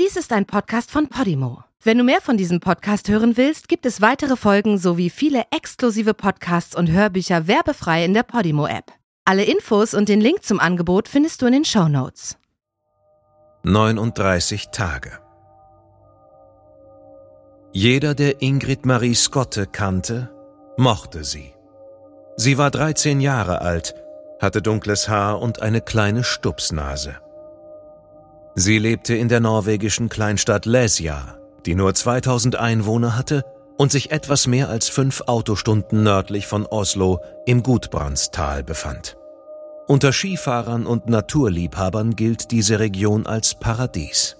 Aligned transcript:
Dies 0.00 0.16
ist 0.16 0.32
ein 0.32 0.46
Podcast 0.46 0.90
von 0.90 1.08
Podimo. 1.08 1.64
Wenn 1.82 1.98
du 1.98 2.04
mehr 2.04 2.22
von 2.22 2.38
diesem 2.38 2.60
Podcast 2.60 3.10
hören 3.10 3.36
willst, 3.36 3.68
gibt 3.68 3.84
es 3.84 4.00
weitere 4.00 4.36
Folgen 4.36 4.78
sowie 4.78 5.10
viele 5.10 5.44
exklusive 5.50 6.14
Podcasts 6.14 6.74
und 6.74 6.90
Hörbücher 6.90 7.46
werbefrei 7.46 8.02
in 8.02 8.14
der 8.14 8.22
Podimo-App. 8.22 8.90
Alle 9.26 9.44
Infos 9.44 9.92
und 9.92 10.08
den 10.08 10.22
Link 10.22 10.44
zum 10.44 10.60
Angebot 10.60 11.08
findest 11.08 11.42
du 11.42 11.46
in 11.46 11.52
den 11.52 11.64
Show 11.66 11.88
Notes. 11.88 12.38
39 13.64 14.70
Tage 14.70 15.18
Jeder, 17.72 18.14
der 18.14 18.40
Ingrid 18.40 18.86
Marie 18.86 19.14
Skotte 19.14 19.66
kannte, 19.66 20.34
mochte 20.78 21.22
sie. 21.22 21.52
Sie 22.36 22.56
war 22.56 22.70
13 22.70 23.20
Jahre 23.20 23.60
alt, 23.60 23.94
hatte 24.40 24.62
dunkles 24.62 25.10
Haar 25.10 25.42
und 25.42 25.60
eine 25.60 25.82
kleine 25.82 26.24
Stupsnase. 26.24 27.16
Sie 28.54 28.78
lebte 28.78 29.14
in 29.14 29.28
der 29.28 29.40
norwegischen 29.40 30.08
Kleinstadt 30.08 30.66
Lesja, 30.66 31.38
die 31.64 31.74
nur 31.74 31.94
2000 31.94 32.56
Einwohner 32.56 33.16
hatte 33.16 33.44
und 33.78 33.90
sich 33.90 34.10
etwas 34.10 34.46
mehr 34.46 34.68
als 34.68 34.88
fünf 34.88 35.22
Autostunden 35.26 36.02
nördlich 36.02 36.46
von 36.46 36.66
Oslo 36.66 37.20
im 37.46 37.62
Gudbrandstal 37.62 38.62
befand. 38.62 39.16
Unter 39.88 40.12
Skifahrern 40.12 40.86
und 40.86 41.08
Naturliebhabern 41.08 42.14
gilt 42.14 42.50
diese 42.50 42.78
Region 42.78 43.26
als 43.26 43.54
Paradies. 43.54 44.36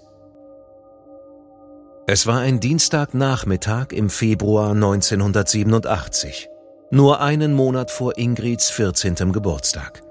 Es 2.05 2.27
war 2.27 2.39
ein 2.39 2.59
Dienstagnachmittag 2.59 3.87
im 3.91 4.09
Februar 4.09 4.71
1987, 4.71 6.49
nur 6.91 7.21
einen 7.21 7.53
Monat 7.53 7.91
vor 7.91 8.17
Ingrids 8.17 8.69
14. 8.69 9.31
Geburtstag. 9.31 10.03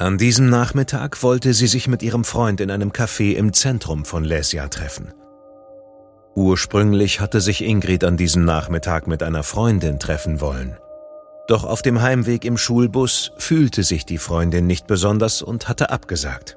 An 0.00 0.16
diesem 0.16 0.48
Nachmittag 0.48 1.22
wollte 1.22 1.52
sie 1.52 1.66
sich 1.66 1.86
mit 1.86 2.02
ihrem 2.02 2.24
Freund 2.24 2.62
in 2.62 2.70
einem 2.70 2.90
Café 2.90 3.34
im 3.34 3.52
Zentrum 3.52 4.06
von 4.06 4.24
Lesja 4.24 4.66
treffen. 4.68 5.12
Ursprünglich 6.34 7.20
hatte 7.20 7.42
sich 7.42 7.62
Ingrid 7.62 8.02
an 8.04 8.16
diesem 8.16 8.46
Nachmittag 8.46 9.06
mit 9.06 9.22
einer 9.22 9.42
Freundin 9.42 9.98
treffen 9.98 10.40
wollen. 10.40 10.78
Doch 11.48 11.64
auf 11.64 11.82
dem 11.82 12.00
Heimweg 12.00 12.46
im 12.46 12.56
Schulbus 12.56 13.32
fühlte 13.36 13.82
sich 13.82 14.06
die 14.06 14.16
Freundin 14.16 14.66
nicht 14.66 14.86
besonders 14.86 15.42
und 15.42 15.68
hatte 15.68 15.90
abgesagt. 15.90 16.56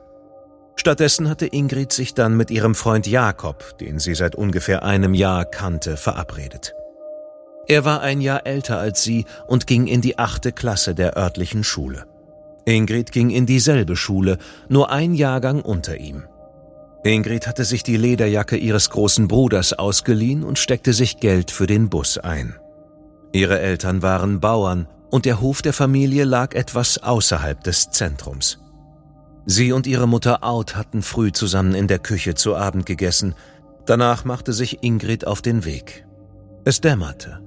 Stattdessen 0.77 1.27
hatte 1.27 1.45
Ingrid 1.45 1.91
sich 1.91 2.13
dann 2.13 2.37
mit 2.37 2.49
ihrem 2.49 2.75
Freund 2.75 3.07
Jakob, 3.07 3.77
den 3.77 3.99
sie 3.99 4.15
seit 4.15 4.35
ungefähr 4.37 4.83
einem 4.83 5.13
Jahr 5.13 5.43
kannte, 5.43 5.97
verabredet. 5.97 6.75
Er 7.67 7.83
war 7.83 7.99
ein 7.99 8.21
Jahr 8.21 8.47
älter 8.47 8.79
als 8.79 9.03
sie 9.03 9.25
und 9.47 9.67
ging 9.67 9.87
in 9.87 9.99
die 9.99 10.17
achte 10.17 10.53
Klasse 10.53 10.95
der 10.95 11.17
örtlichen 11.17 11.65
Schule. 11.65 12.05
Ingrid 12.65 13.11
ging 13.11 13.29
in 13.29 13.45
dieselbe 13.45 13.95
Schule, 13.95 14.37
nur 14.69 14.91
ein 14.91 15.13
Jahrgang 15.13 15.61
unter 15.61 15.97
ihm. 15.97 16.23
Ingrid 17.03 17.47
hatte 17.47 17.65
sich 17.65 17.83
die 17.83 17.97
Lederjacke 17.97 18.55
ihres 18.55 18.89
großen 18.89 19.27
Bruders 19.27 19.73
ausgeliehen 19.73 20.43
und 20.43 20.57
steckte 20.57 20.93
sich 20.93 21.19
Geld 21.19 21.51
für 21.51 21.67
den 21.67 21.89
Bus 21.89 22.17
ein. 22.17 22.55
Ihre 23.33 23.59
Eltern 23.59 24.01
waren 24.01 24.39
Bauern 24.39 24.87
und 25.11 25.25
der 25.25 25.41
Hof 25.41 25.61
der 25.61 25.73
Familie 25.73 26.23
lag 26.23 26.55
etwas 26.55 27.03
außerhalb 27.03 27.61
des 27.63 27.89
Zentrums. 27.89 28.59
Sie 29.45 29.73
und 29.73 29.85
ihre 29.85 30.07
Mutter 30.07 30.43
Aud 30.43 30.77
hatten 30.77 31.01
früh 31.01 31.33
zusammen 31.33 31.75
in 31.75 31.87
der 31.87 31.99
Küche 31.99 32.35
zu 32.35 32.55
Abend 32.55 32.85
gegessen. 32.85 33.35
Danach 33.85 34.23
machte 34.23 34.53
sich 34.53 34.81
Ingrid 34.81 35.27
auf 35.27 35.41
den 35.41 35.65
Weg. 35.65 36.05
Es 36.63 36.79
dämmerte. 36.79 37.41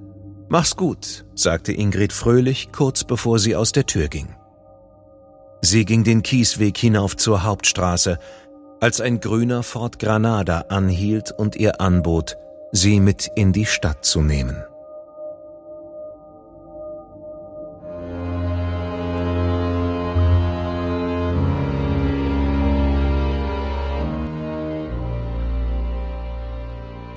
Mach's 0.49 0.75
gut, 0.75 1.25
sagte 1.33 1.73
Ingrid 1.73 2.13
fröhlich, 2.13 2.71
kurz 2.71 3.03
bevor 3.03 3.39
sie 3.39 3.55
aus 3.55 3.71
der 3.71 3.87
Tür 3.87 4.07
ging. 4.07 4.36
Sie 5.61 5.85
ging 5.85 6.03
den 6.03 6.23
Kiesweg 6.23 6.77
hinauf 6.77 7.15
zur 7.17 7.43
Hauptstraße, 7.43 8.19
als 8.79 9.01
ein 9.01 9.19
grüner 9.19 9.63
Ford 9.63 9.99
Granada 9.99 10.65
anhielt 10.69 11.31
und 11.31 11.55
ihr 11.55 11.81
anbot, 11.81 12.37
sie 12.71 12.99
mit 12.99 13.31
in 13.35 13.53
die 13.53 13.65
Stadt 13.65 14.05
zu 14.05 14.21
nehmen. 14.21 14.63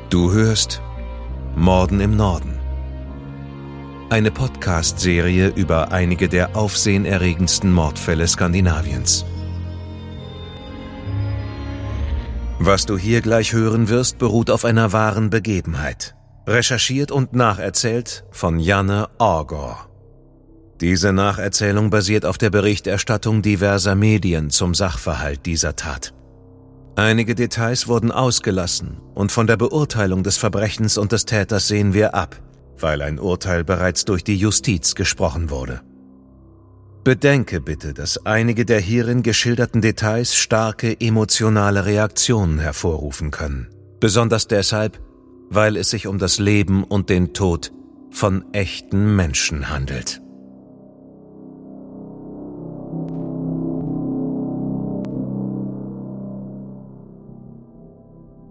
Du 0.09 0.32
hörst 0.32 0.82
Morden 1.54 2.00
im 2.00 2.16
Norden. 2.16 2.59
Eine 4.10 4.32
Podcast-Serie 4.32 5.53
über 5.54 5.93
einige 5.93 6.28
der 6.28 6.56
aufsehenerregendsten 6.56 7.72
Mordfälle 7.72 8.26
Skandinaviens. 8.26 9.25
Was 12.59 12.87
du 12.87 12.99
hier 12.99 13.20
gleich 13.20 13.53
hören 13.53 13.88
wirst, 13.88 14.19
beruht 14.19 14.50
auf 14.50 14.65
einer 14.65 14.93
wahren 14.93 15.31
Begebenheit. 15.31 16.16
Recherchiert 16.49 17.12
und 17.12 17.34
nacherzählt 17.34 18.25
von 18.32 18.59
Janne 18.59 19.09
Orgor. 19.19 19.88
Diese 20.81 21.12
Nacherzählung 21.12 21.91
basiert 21.91 22.26
auf 22.26 22.37
der 22.37 22.50
Berichterstattung 22.50 23.43
diverser 23.43 23.94
Medien 23.94 24.50
zum 24.50 24.75
Sachverhalt 24.75 25.47
dieser 25.47 25.76
Tat. 25.76 26.15
Einige 26.97 27.37
Details 27.37 27.87
wurden 27.87 28.10
ausgelassen 28.10 29.00
und 29.15 29.31
von 29.31 29.47
der 29.47 29.56
Beurteilung 29.56 30.25
des 30.25 30.37
Verbrechens 30.37 30.99
und 30.99 31.12
des 31.12 31.26
Täters 31.26 31.69
sehen 31.69 31.94
wir 31.94 32.16
ab– 32.16 32.43
weil 32.82 33.02
ein 33.02 33.18
Urteil 33.18 33.64
bereits 33.64 34.04
durch 34.04 34.24
die 34.24 34.36
Justiz 34.36 34.94
gesprochen 34.94 35.50
wurde. 35.50 35.80
Bedenke 37.02 37.60
bitte, 37.60 37.94
dass 37.94 38.26
einige 38.26 38.66
der 38.66 38.80
hierin 38.80 39.22
geschilderten 39.22 39.80
Details 39.80 40.34
starke 40.34 41.00
emotionale 41.00 41.86
Reaktionen 41.86 42.58
hervorrufen 42.58 43.30
können. 43.30 43.69
Besonders 44.00 44.48
deshalb, 44.48 45.00
weil 45.48 45.76
es 45.76 45.90
sich 45.90 46.06
um 46.06 46.19
das 46.19 46.38
Leben 46.38 46.84
und 46.84 47.08
den 47.08 47.32
Tod 47.32 47.72
von 48.10 48.44
echten 48.52 49.16
Menschen 49.16 49.70
handelt. 49.70 50.20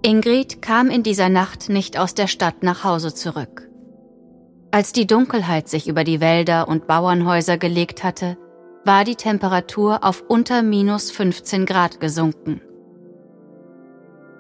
Ingrid 0.02 0.62
kam 0.62 0.90
in 0.90 1.04
dieser 1.04 1.30
Nacht 1.30 1.70
nicht 1.70 2.00
aus 2.00 2.16
der 2.16 2.28
Stadt 2.28 2.64
nach 2.64 2.84
Hause 2.84 3.14
zurück. 3.14 3.69
Als 4.72 4.92
die 4.92 5.08
Dunkelheit 5.08 5.68
sich 5.68 5.88
über 5.88 6.04
die 6.04 6.22
Wälder 6.22 6.68
und 6.68 6.86
Bauernhäuser 6.86 7.58
gelegt 7.58 8.04
hatte, 8.04 8.38
war 8.86 9.04
die 9.04 9.16
Temperatur 9.16 10.04
auf 10.04 10.24
unter 10.28 10.62
minus 10.62 11.10
15 11.10 11.66
Grad 11.66 12.00
gesunken. 12.00 12.62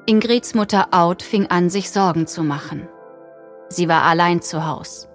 Ingrids 0.05 0.53
Mutter 0.53 0.89
Aud 0.91 1.23
fing 1.23 1.47
an, 1.47 1.71
sich 1.71 1.89
Sorgen 1.89 2.27
zu 2.27 2.43
machen. 2.43 2.87
Sie 3.69 3.89
war 3.89 4.03
allein 4.03 4.41
zu 4.41 4.67
Haus. 4.67 5.07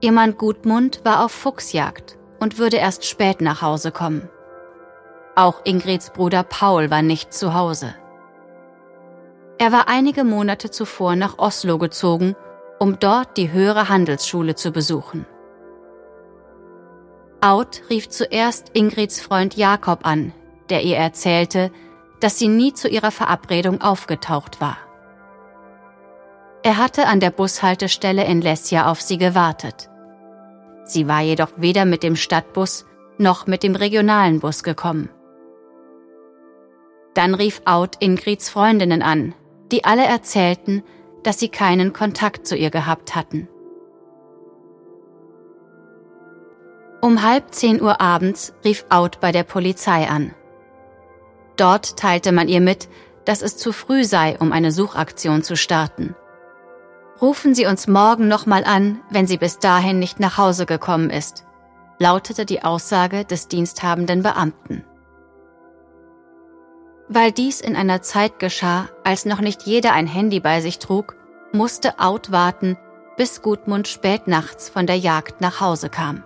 Ihr 0.00 0.12
Mann 0.12 0.36
Gudmund 0.36 1.00
war 1.04 1.24
auf 1.24 1.32
Fuchsjagd 1.32 2.18
und 2.40 2.58
würde 2.58 2.78
erst 2.78 3.04
spät 3.04 3.40
nach 3.40 3.62
Hause 3.62 3.92
kommen. 3.92 4.28
Auch 5.36 5.60
Ingrids 5.64 6.10
Bruder 6.10 6.42
Paul 6.42 6.90
war 6.90 7.02
nicht 7.02 7.32
zu 7.32 7.54
Hause. 7.54 7.94
Er 9.58 9.70
war 9.70 9.88
einige 9.88 10.24
Monate 10.24 10.70
zuvor 10.70 11.14
nach 11.14 11.38
Oslo 11.38 11.78
gezogen 11.78 12.34
um 12.78 12.98
dort 12.98 13.36
die 13.36 13.52
höhere 13.52 13.88
Handelsschule 13.88 14.54
zu 14.54 14.70
besuchen. 14.70 15.26
Aud 17.40 17.82
rief 17.90 18.08
zuerst 18.08 18.70
Ingrids 18.72 19.20
Freund 19.20 19.56
Jakob 19.56 20.06
an, 20.06 20.32
der 20.70 20.82
ihr 20.82 20.96
erzählte, 20.96 21.70
dass 22.20 22.38
sie 22.38 22.48
nie 22.48 22.72
zu 22.72 22.88
ihrer 22.88 23.10
Verabredung 23.10 23.82
aufgetaucht 23.82 24.60
war. 24.60 24.78
Er 26.62 26.78
hatte 26.78 27.06
an 27.06 27.20
der 27.20 27.30
Bushaltestelle 27.30 28.24
in 28.24 28.40
Lesja 28.40 28.90
auf 28.90 29.02
sie 29.02 29.18
gewartet. 29.18 29.90
Sie 30.84 31.06
war 31.06 31.20
jedoch 31.20 31.50
weder 31.56 31.84
mit 31.84 32.02
dem 32.02 32.16
Stadtbus 32.16 32.86
noch 33.18 33.46
mit 33.46 33.62
dem 33.62 33.74
regionalen 33.74 34.40
Bus 34.40 34.62
gekommen. 34.62 35.10
Dann 37.12 37.34
rief 37.34 37.60
Aud 37.66 37.96
Ingrids 38.00 38.48
Freundinnen 38.48 39.02
an, 39.02 39.34
die 39.70 39.84
alle 39.84 40.04
erzählten, 40.04 40.82
dass 41.24 41.40
sie 41.40 41.48
keinen 41.48 41.92
Kontakt 41.92 42.46
zu 42.46 42.56
ihr 42.56 42.70
gehabt 42.70 43.16
hatten. 43.16 43.48
Um 47.00 47.22
halb 47.22 47.52
zehn 47.52 47.82
Uhr 47.82 48.00
abends 48.00 48.54
rief 48.64 48.86
Out 48.88 49.20
bei 49.20 49.32
der 49.32 49.42
Polizei 49.42 50.08
an. 50.08 50.34
Dort 51.56 51.98
teilte 51.98 52.32
man 52.32 52.48
ihr 52.48 52.60
mit, 52.60 52.88
dass 53.24 53.42
es 53.42 53.56
zu 53.56 53.72
früh 53.72 54.04
sei, 54.04 54.38
um 54.38 54.52
eine 54.52 54.72
Suchaktion 54.72 55.42
zu 55.42 55.56
starten. 55.56 56.14
Rufen 57.20 57.54
Sie 57.54 57.66
uns 57.66 57.86
morgen 57.86 58.26
nochmal 58.26 58.64
an, 58.64 59.00
wenn 59.10 59.26
sie 59.26 59.38
bis 59.38 59.58
dahin 59.58 59.98
nicht 59.98 60.18
nach 60.18 60.36
Hause 60.36 60.66
gekommen 60.66 61.10
ist, 61.10 61.44
lautete 61.98 62.44
die 62.44 62.64
Aussage 62.64 63.24
des 63.24 63.48
diensthabenden 63.48 64.22
Beamten. 64.22 64.84
Weil 67.08 67.32
dies 67.32 67.60
in 67.60 67.76
einer 67.76 68.02
Zeit 68.02 68.38
geschah, 68.38 68.88
als 69.04 69.26
noch 69.26 69.40
nicht 69.40 69.64
jeder 69.64 69.92
ein 69.92 70.06
Handy 70.06 70.40
bei 70.40 70.60
sich 70.60 70.78
trug, 70.78 71.16
musste 71.52 72.00
Out 72.00 72.32
warten, 72.32 72.78
bis 73.16 73.42
Gudmund 73.42 73.88
spät 73.88 74.26
nachts 74.26 74.68
von 74.68 74.86
der 74.86 74.96
Jagd 74.96 75.40
nach 75.40 75.60
Hause 75.60 75.88
kam. 75.88 76.24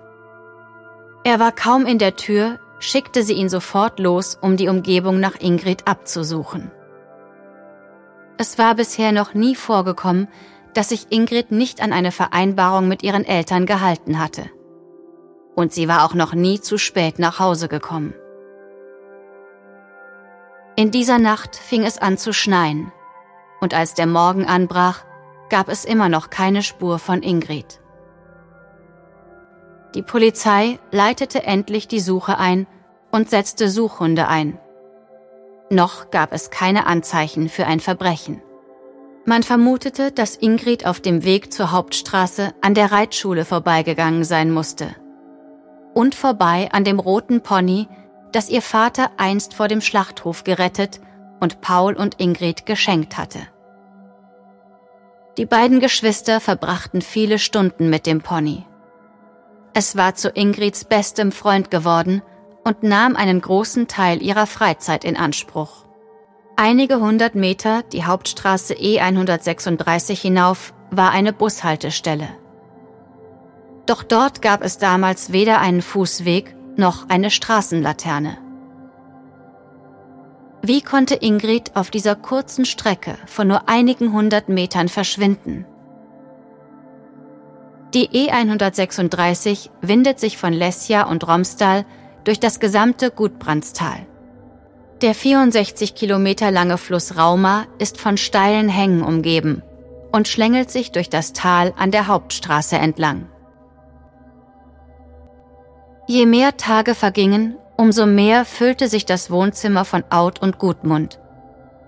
Er 1.24 1.40
war 1.40 1.52
kaum 1.52 1.84
in 1.84 1.98
der 1.98 2.16
Tür, 2.16 2.58
schickte 2.78 3.22
sie 3.22 3.34
ihn 3.34 3.48
sofort 3.48 3.98
los, 3.98 4.38
um 4.40 4.56
die 4.56 4.68
Umgebung 4.68 5.20
nach 5.20 5.40
Ingrid 5.40 5.86
abzusuchen. 5.86 6.70
Es 8.38 8.56
war 8.56 8.76
bisher 8.76 9.10
noch 9.10 9.34
nie 9.34 9.56
vorgekommen, 9.56 10.28
dass 10.74 10.90
sich 10.90 11.10
Ingrid 11.10 11.50
nicht 11.50 11.82
an 11.82 11.92
eine 11.92 12.12
Vereinbarung 12.12 12.86
mit 12.86 13.02
ihren 13.02 13.24
Eltern 13.24 13.66
gehalten 13.66 14.20
hatte. 14.20 14.48
Und 15.56 15.72
sie 15.72 15.88
war 15.88 16.04
auch 16.04 16.14
noch 16.14 16.34
nie 16.34 16.60
zu 16.60 16.78
spät 16.78 17.18
nach 17.18 17.40
Hause 17.40 17.66
gekommen. 17.66 18.14
In 20.78 20.92
dieser 20.92 21.18
Nacht 21.18 21.56
fing 21.56 21.82
es 21.82 21.98
an 21.98 22.18
zu 22.18 22.32
schneien, 22.32 22.92
und 23.60 23.74
als 23.74 23.94
der 23.94 24.06
Morgen 24.06 24.46
anbrach, 24.46 25.04
gab 25.50 25.68
es 25.68 25.84
immer 25.84 26.08
noch 26.08 26.30
keine 26.30 26.62
Spur 26.62 27.00
von 27.00 27.20
Ingrid. 27.24 27.80
Die 29.96 30.02
Polizei 30.02 30.78
leitete 30.92 31.42
endlich 31.42 31.88
die 31.88 31.98
Suche 31.98 32.38
ein 32.38 32.68
und 33.10 33.28
setzte 33.28 33.68
Suchhunde 33.68 34.28
ein. 34.28 34.56
Noch 35.68 36.12
gab 36.12 36.32
es 36.32 36.50
keine 36.50 36.86
Anzeichen 36.86 37.48
für 37.48 37.66
ein 37.66 37.80
Verbrechen. 37.80 38.40
Man 39.24 39.42
vermutete, 39.42 40.12
dass 40.12 40.36
Ingrid 40.36 40.86
auf 40.86 41.00
dem 41.00 41.24
Weg 41.24 41.52
zur 41.52 41.72
Hauptstraße 41.72 42.54
an 42.60 42.74
der 42.74 42.92
Reitschule 42.92 43.44
vorbeigegangen 43.44 44.22
sein 44.22 44.52
musste. 44.52 44.94
Und 45.92 46.14
vorbei 46.14 46.68
an 46.70 46.84
dem 46.84 47.00
roten 47.00 47.40
Pony, 47.40 47.88
das 48.32 48.48
ihr 48.48 48.62
Vater 48.62 49.10
einst 49.16 49.54
vor 49.54 49.68
dem 49.68 49.80
Schlachthof 49.80 50.44
gerettet 50.44 51.00
und 51.40 51.60
Paul 51.60 51.94
und 51.94 52.20
Ingrid 52.20 52.66
geschenkt 52.66 53.16
hatte. 53.16 53.40
Die 55.36 55.46
beiden 55.46 55.78
Geschwister 55.78 56.40
verbrachten 56.40 57.00
viele 57.00 57.38
Stunden 57.38 57.90
mit 57.90 58.06
dem 58.06 58.20
Pony. 58.20 58.66
Es 59.72 59.96
war 59.96 60.14
zu 60.16 60.30
Ingrids 60.30 60.84
bestem 60.84 61.30
Freund 61.30 61.70
geworden 61.70 62.22
und 62.64 62.82
nahm 62.82 63.14
einen 63.14 63.40
großen 63.40 63.86
Teil 63.86 64.20
ihrer 64.20 64.46
Freizeit 64.46 65.04
in 65.04 65.16
Anspruch. 65.16 65.86
Einige 66.56 66.98
hundert 66.98 67.36
Meter 67.36 67.84
die 67.84 68.04
Hauptstraße 68.04 68.74
E136 68.74 70.20
hinauf 70.20 70.74
war 70.90 71.12
eine 71.12 71.32
Bushaltestelle. 71.32 72.28
Doch 73.86 74.02
dort 74.02 74.42
gab 74.42 74.64
es 74.64 74.78
damals 74.78 75.32
weder 75.32 75.60
einen 75.60 75.82
Fußweg 75.82 76.56
noch 76.78 77.08
eine 77.08 77.30
Straßenlaterne. 77.30 78.38
Wie 80.62 80.80
konnte 80.80 81.14
Ingrid 81.14 81.76
auf 81.76 81.90
dieser 81.90 82.14
kurzen 82.14 82.64
Strecke 82.64 83.16
von 83.26 83.48
nur 83.48 83.68
einigen 83.68 84.12
hundert 84.12 84.48
Metern 84.48 84.88
verschwinden? 84.88 85.66
Die 87.94 88.08
E136 88.08 89.70
windet 89.80 90.20
sich 90.20 90.36
von 90.36 90.52
Lesja 90.52 91.06
und 91.06 91.26
Romsdal 91.26 91.86
durch 92.24 92.38
das 92.38 92.60
gesamte 92.60 93.10
Gudbrandstal. 93.10 94.06
Der 95.00 95.14
64 95.14 95.94
Kilometer 95.94 96.50
lange 96.50 96.76
Fluss 96.76 97.16
Rauma 97.16 97.66
ist 97.78 97.98
von 97.98 98.16
steilen 98.16 98.68
Hängen 98.68 99.02
umgeben 99.02 99.62
und 100.12 100.28
schlängelt 100.28 100.70
sich 100.70 100.92
durch 100.92 101.08
das 101.08 101.32
Tal 101.32 101.72
an 101.78 101.92
der 101.92 102.08
Hauptstraße 102.08 102.76
entlang. 102.76 103.26
Je 106.08 106.26
mehr 106.26 106.56
Tage 106.56 106.96
vergingen, 106.96 107.56
umso 107.76 108.06
mehr 108.06 108.44
füllte 108.44 108.88
sich 108.88 109.06
das 109.06 109.30
Wohnzimmer 109.30 109.84
von 109.84 110.02
Out 110.10 110.42
und 110.42 110.58
Gudmund. 110.58 111.20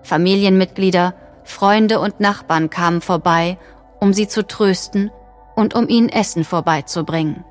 Familienmitglieder, 0.03 1.13
Freunde 1.43 1.99
und 1.99 2.21
Nachbarn 2.21 2.69
kamen 2.69 3.01
vorbei, 3.01 3.57
um 3.99 4.13
sie 4.13 4.29
zu 4.29 4.47
trösten 4.47 5.11
und 5.57 5.75
um 5.75 5.89
ihnen 5.89 6.07
Essen 6.07 6.45
vorbeizubringen. 6.45 7.43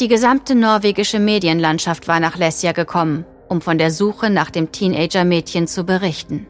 Die 0.00 0.08
gesamte 0.08 0.54
norwegische 0.54 1.18
Medienlandschaft 1.18 2.08
war 2.08 2.20
nach 2.20 2.36
Lesja 2.36 2.72
gekommen 2.72 3.24
um 3.50 3.60
von 3.60 3.78
der 3.78 3.90
Suche 3.90 4.30
nach 4.30 4.48
dem 4.50 4.70
Teenager-Mädchen 4.70 5.66
zu 5.66 5.84
berichten. 5.84 6.46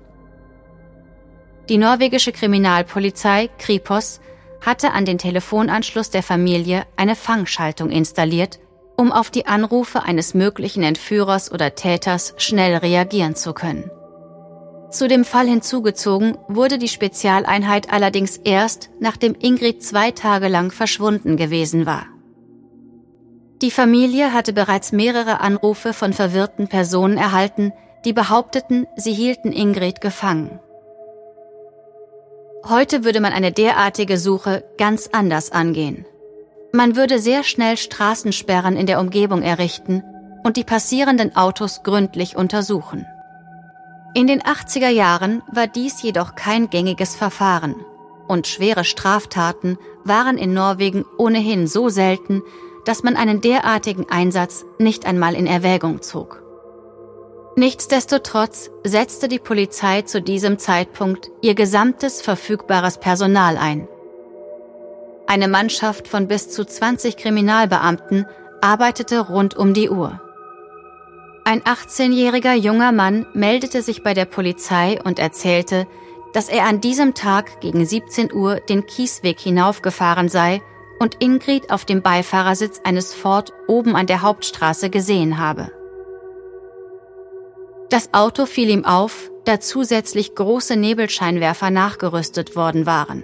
Die 1.70 1.78
norwegische 1.78 2.30
Kriminalpolizei 2.30 3.48
Kripos 3.58 4.20
hatte 4.60 4.92
an 4.92 5.06
den 5.06 5.16
Telefonanschluss 5.16 6.10
der 6.10 6.22
Familie 6.22 6.84
eine 6.96 7.16
Fangschaltung 7.16 7.90
installiert, 7.90 8.58
um 9.00 9.12
auf 9.12 9.30
die 9.30 9.46
Anrufe 9.46 10.02
eines 10.02 10.34
möglichen 10.34 10.82
Entführers 10.82 11.50
oder 11.50 11.74
Täters 11.74 12.34
schnell 12.36 12.76
reagieren 12.76 13.34
zu 13.34 13.54
können. 13.54 13.90
Zu 14.90 15.08
dem 15.08 15.24
Fall 15.24 15.46
hinzugezogen 15.46 16.36
wurde 16.48 16.76
die 16.76 16.88
Spezialeinheit 16.88 17.90
allerdings 17.90 18.36
erst, 18.36 18.90
nachdem 19.00 19.34
Ingrid 19.40 19.82
zwei 19.82 20.10
Tage 20.10 20.48
lang 20.48 20.70
verschwunden 20.70 21.38
gewesen 21.38 21.86
war. 21.86 22.08
Die 23.62 23.70
Familie 23.70 24.34
hatte 24.34 24.52
bereits 24.52 24.92
mehrere 24.92 25.40
Anrufe 25.40 25.94
von 25.94 26.12
verwirrten 26.12 26.68
Personen 26.68 27.16
erhalten, 27.16 27.72
die 28.04 28.12
behaupteten, 28.12 28.86
sie 28.96 29.14
hielten 29.14 29.52
Ingrid 29.52 30.02
gefangen. 30.02 30.60
Heute 32.68 33.02
würde 33.02 33.22
man 33.22 33.32
eine 33.32 33.50
derartige 33.50 34.18
Suche 34.18 34.62
ganz 34.76 35.08
anders 35.10 35.52
angehen. 35.52 36.04
Man 36.72 36.94
würde 36.94 37.18
sehr 37.18 37.42
schnell 37.42 37.76
Straßensperren 37.76 38.76
in 38.76 38.86
der 38.86 39.00
Umgebung 39.00 39.42
errichten 39.42 40.04
und 40.44 40.56
die 40.56 40.64
passierenden 40.64 41.34
Autos 41.34 41.82
gründlich 41.82 42.36
untersuchen. 42.36 43.06
In 44.14 44.26
den 44.26 44.40
80er 44.42 44.88
Jahren 44.88 45.42
war 45.50 45.66
dies 45.66 46.02
jedoch 46.02 46.34
kein 46.34 46.70
gängiges 46.70 47.16
Verfahren 47.16 47.74
und 48.28 48.46
schwere 48.46 48.84
Straftaten 48.84 49.78
waren 50.04 50.38
in 50.38 50.54
Norwegen 50.54 51.04
ohnehin 51.18 51.66
so 51.66 51.88
selten, 51.88 52.42
dass 52.84 53.02
man 53.02 53.16
einen 53.16 53.40
derartigen 53.40 54.06
Einsatz 54.08 54.64
nicht 54.78 55.06
einmal 55.06 55.34
in 55.34 55.46
Erwägung 55.46 56.02
zog. 56.02 56.42
Nichtsdestotrotz 57.56 58.70
setzte 58.84 59.26
die 59.28 59.40
Polizei 59.40 60.02
zu 60.02 60.22
diesem 60.22 60.58
Zeitpunkt 60.58 61.30
ihr 61.42 61.54
gesamtes 61.54 62.22
verfügbares 62.22 62.98
Personal 62.98 63.58
ein. 63.58 63.88
Eine 65.30 65.46
Mannschaft 65.46 66.08
von 66.08 66.26
bis 66.26 66.50
zu 66.50 66.64
20 66.64 67.16
Kriminalbeamten 67.16 68.26
arbeitete 68.60 69.20
rund 69.20 69.56
um 69.56 69.74
die 69.74 69.88
Uhr. 69.88 70.20
Ein 71.44 71.62
18-jähriger 71.62 72.54
junger 72.54 72.90
Mann 72.90 73.26
meldete 73.32 73.80
sich 73.82 74.02
bei 74.02 74.12
der 74.12 74.24
Polizei 74.24 74.98
und 75.04 75.20
erzählte, 75.20 75.86
dass 76.32 76.48
er 76.48 76.64
an 76.64 76.80
diesem 76.80 77.14
Tag 77.14 77.60
gegen 77.60 77.86
17 77.86 78.32
Uhr 78.32 78.56
den 78.56 78.86
Kiesweg 78.86 79.38
hinaufgefahren 79.38 80.28
sei 80.28 80.62
und 80.98 81.22
Ingrid 81.22 81.70
auf 81.70 81.84
dem 81.84 82.02
Beifahrersitz 82.02 82.80
eines 82.82 83.14
Ford 83.14 83.52
oben 83.68 83.94
an 83.94 84.08
der 84.08 84.22
Hauptstraße 84.22 84.90
gesehen 84.90 85.38
habe. 85.38 85.70
Das 87.88 88.12
Auto 88.12 88.46
fiel 88.46 88.68
ihm 88.68 88.84
auf, 88.84 89.30
da 89.44 89.60
zusätzlich 89.60 90.34
große 90.34 90.74
Nebelscheinwerfer 90.74 91.70
nachgerüstet 91.70 92.56
worden 92.56 92.84
waren. 92.84 93.22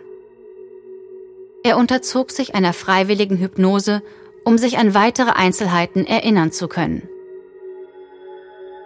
Er 1.67 1.77
unterzog 1.77 2.31
sich 2.31 2.55
einer 2.55 2.73
freiwilligen 2.73 3.39
Hypnose, 3.39 4.01
um 4.45 4.57
sich 4.57 4.79
an 4.79 4.95
weitere 4.95 5.31
Einzelheiten 5.31 6.07
erinnern 6.07 6.53
zu 6.53 6.69
können. 6.69 7.09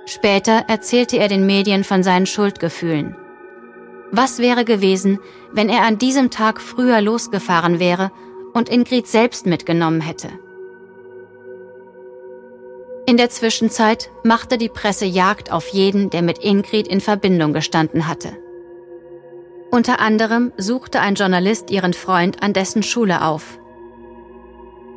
Später 0.06 0.64
erzählte 0.66 1.18
er 1.18 1.28
den 1.28 1.44
Medien 1.44 1.84
von 1.84 2.02
seinen 2.02 2.24
Schuldgefühlen. 2.24 3.14
Was 4.12 4.38
wäre 4.38 4.64
gewesen, 4.64 5.18
wenn 5.52 5.68
er 5.68 5.82
an 5.82 5.98
diesem 5.98 6.30
Tag 6.30 6.58
früher 6.58 7.02
losgefahren 7.02 7.80
wäre 7.80 8.12
und 8.54 8.70
Ingrid 8.70 9.06
selbst 9.06 9.44
mitgenommen 9.44 10.00
hätte. 10.00 10.30
In 13.04 13.18
der 13.18 13.28
Zwischenzeit 13.28 14.10
machte 14.24 14.56
die 14.56 14.70
Presse 14.70 15.04
Jagd 15.04 15.52
auf 15.52 15.68
jeden, 15.68 16.08
der 16.08 16.22
mit 16.22 16.38
Ingrid 16.38 16.88
in 16.88 17.02
Verbindung 17.02 17.52
gestanden 17.52 18.08
hatte. 18.08 18.38
Unter 19.70 20.00
anderem 20.00 20.52
suchte 20.56 21.00
ein 21.00 21.14
Journalist 21.14 21.70
ihren 21.70 21.92
Freund 21.92 22.42
an 22.42 22.52
dessen 22.52 22.82
Schule 22.82 23.22
auf. 23.24 23.58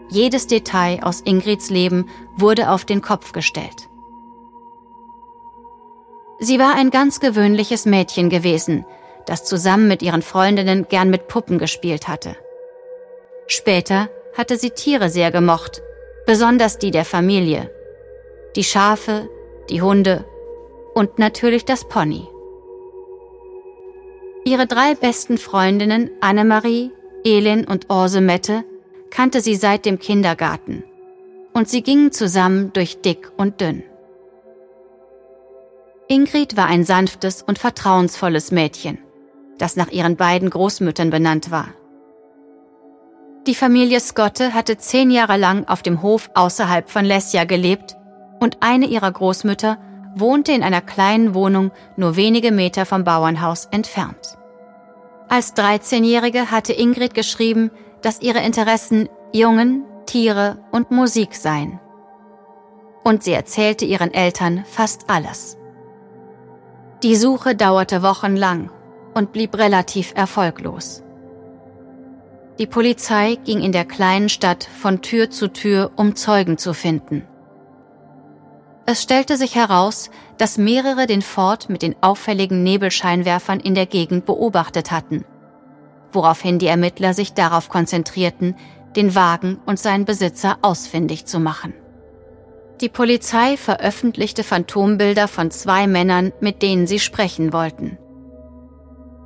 Jedes 0.09 0.47
Detail 0.47 0.99
aus 1.03 1.21
Ingrids 1.21 1.69
Leben 1.69 2.09
wurde 2.35 2.69
auf 2.69 2.83
den 2.85 3.01
Kopf 3.01 3.33
gestellt. 3.33 3.89
Sie 6.39 6.59
war 6.59 6.75
ein 6.75 6.89
ganz 6.89 7.19
gewöhnliches 7.19 7.85
Mädchen 7.85 8.29
gewesen, 8.29 8.85
das 9.25 9.45
zusammen 9.45 9.87
mit 9.87 10.01
ihren 10.01 10.21
Freundinnen 10.21 10.87
gern 10.89 11.09
mit 11.09 11.27
Puppen 11.27 11.59
gespielt 11.59 12.07
hatte. 12.07 12.35
Später 13.47 14.09
hatte 14.35 14.57
sie 14.57 14.71
Tiere 14.71 15.09
sehr 15.09 15.31
gemocht, 15.31 15.81
besonders 16.25 16.79
die 16.79 16.91
der 16.91 17.05
Familie. 17.05 17.71
Die 18.55 18.63
Schafe, 18.63 19.29
die 19.69 19.81
Hunde 19.81 20.25
und 20.93 21.19
natürlich 21.19 21.63
das 21.65 21.87
Pony. 21.87 22.27
Ihre 24.45 24.67
drei 24.67 24.93
besten 24.93 25.37
Freundinnen 25.37 26.09
Annemarie, 26.19 26.91
Elin 27.23 27.65
und 27.65 27.89
Orsemette 27.89 28.65
kannte 29.09 29.39
sie 29.39 29.55
seit 29.55 29.85
dem 29.85 29.99
Kindergarten 29.99 30.83
und 31.53 31.69
sie 31.69 31.81
gingen 31.81 32.11
zusammen 32.11 32.73
durch 32.73 32.99
dick 33.01 33.31
und 33.37 33.61
dünn. 33.61 33.83
Ingrid 36.09 36.57
war 36.57 36.65
ein 36.65 36.83
sanftes 36.83 37.41
und 37.41 37.57
vertrauensvolles 37.57 38.51
Mädchen, 38.51 38.97
das 39.57 39.77
nach 39.77 39.89
ihren 39.91 40.17
beiden 40.17 40.49
Großmüttern 40.49 41.09
benannt 41.09 41.49
war. 41.49 41.69
Die 43.47 43.55
Familie 43.55 44.01
Scotte 44.01 44.53
hatte 44.53 44.77
zehn 44.77 45.09
Jahre 45.09 45.37
lang 45.37 45.67
auf 45.67 45.83
dem 45.83 46.01
Hof 46.01 46.29
außerhalb 46.33 46.89
von 46.89 47.05
Lesja 47.05 47.45
gelebt 47.45 47.95
und 48.41 48.57
eine 48.59 48.87
ihrer 48.87 49.11
Großmütter 49.11 49.77
wohnte 50.15 50.51
in 50.51 50.63
einer 50.63 50.81
kleinen 50.81 51.33
Wohnung 51.33 51.71
nur 51.97 52.15
wenige 52.15 52.51
Meter 52.51 52.85
vom 52.85 53.03
Bauernhaus 53.03 53.65
entfernt. 53.71 54.37
Als 55.29 55.55
13-Jährige 55.55 56.51
hatte 56.51 56.73
Ingrid 56.73 57.13
geschrieben, 57.13 57.71
dass 58.01 58.21
ihre 58.21 58.39
Interessen 58.39 59.09
Jungen, 59.31 59.85
Tiere 60.05 60.59
und 60.71 60.91
Musik 60.91 61.33
seien. 61.33 61.79
Und 63.03 63.23
sie 63.23 63.33
erzählte 63.33 63.85
ihren 63.85 64.13
Eltern 64.13 64.63
fast 64.65 65.09
alles. 65.09 65.57
Die 67.01 67.15
Suche 67.15 67.55
dauerte 67.55 68.03
wochenlang 68.03 68.69
und 69.13 69.31
blieb 69.31 69.57
relativ 69.57 70.13
erfolglos. 70.15 71.03
Die 72.59 72.67
Polizei 72.67 73.37
ging 73.43 73.61
in 73.61 73.71
der 73.71 73.85
kleinen 73.85 74.29
Stadt 74.29 74.69
von 74.79 75.01
Tür 75.01 75.29
zu 75.29 75.47
Tür, 75.51 75.91
um 75.95 76.15
Zeugen 76.15 76.57
zu 76.57 76.73
finden. 76.73 77.27
Es 78.85 79.01
stellte 79.01 79.37
sich 79.37 79.55
heraus, 79.55 80.09
dass 80.37 80.57
mehrere 80.57 81.07
den 81.07 81.21
Ford 81.21 81.69
mit 81.69 81.81
den 81.81 81.95
auffälligen 82.01 82.63
Nebelscheinwerfern 82.63 83.59
in 83.59 83.75
der 83.75 83.85
Gegend 83.85 84.25
beobachtet 84.25 84.91
hatten, 84.91 85.23
woraufhin 86.11 86.59
die 86.59 86.67
Ermittler 86.67 87.13
sich 87.13 87.33
darauf 87.33 87.69
konzentrierten, 87.69 88.55
den 88.95 89.15
Wagen 89.15 89.59
und 89.65 89.79
seinen 89.79 90.05
Besitzer 90.05 90.57
ausfindig 90.61 91.25
zu 91.25 91.39
machen. 91.39 91.73
Die 92.81 92.89
Polizei 92.89 93.55
veröffentlichte 93.55 94.43
Phantombilder 94.43 95.29
von 95.29 95.49
zwei 95.49 95.87
Männern, 95.87 96.33
mit 96.41 96.61
denen 96.61 96.85
sie 96.85 96.99
sprechen 96.99 97.53
wollten. 97.53 97.97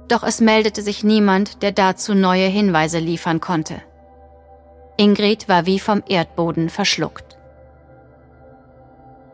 Doch 0.08 0.24
es 0.24 0.40
meldete 0.40 0.84
sich 0.84 1.04
niemand, 1.04 1.64
der 1.64 1.72
dazu 1.72 2.14
neue 2.14 2.48
Hinweise 2.48 3.00
liefern 3.00 3.42
konnte. 3.42 3.82
Ingrid 4.98 5.50
war 5.50 5.66
wie 5.66 5.80
vom 5.80 6.04
Erdboden 6.08 6.70
verschluckt. 6.70 7.27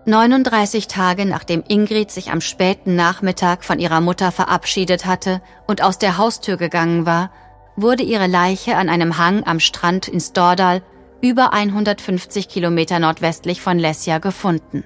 39 0.05 0.87
Tage 0.89 1.25
nachdem 1.25 1.63
Ingrid 1.65 2.11
sich 2.11 2.31
am 2.31 2.41
späten 2.41 2.95
Nachmittag 2.95 3.63
von 3.63 3.79
ihrer 3.79 4.01
Mutter 4.01 4.33
verabschiedet 4.33 5.05
hatte 5.05 5.41
und 5.65 5.81
aus 5.81 5.97
der 5.97 6.17
Haustür 6.17 6.57
gegangen 6.57 7.05
war, 7.05 7.31
wurde 7.77 8.03
ihre 8.03 8.27
Leiche 8.27 8.75
an 8.75 8.89
einem 8.89 9.17
Hang 9.17 9.45
am 9.45 9.61
Strand 9.61 10.09
in 10.09 10.19
Stordal 10.19 10.81
über 11.21 11.53
150 11.53 12.49
Kilometer 12.49 12.99
nordwestlich 12.99 13.61
von 13.61 13.79
Lesja 13.79 14.17
gefunden. 14.17 14.83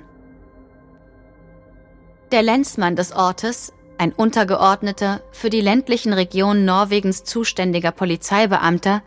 Der 2.31 2.43
Lenzmann 2.43 2.95
des 2.95 3.11
Ortes, 3.11 3.73
ein 3.97 4.13
untergeordneter, 4.13 5.21
für 5.31 5.49
die 5.49 5.61
ländlichen 5.61 6.13
Regionen 6.13 6.63
Norwegens 6.63 7.23
zuständiger 7.23 7.91
Polizeibeamter, 7.91 9.01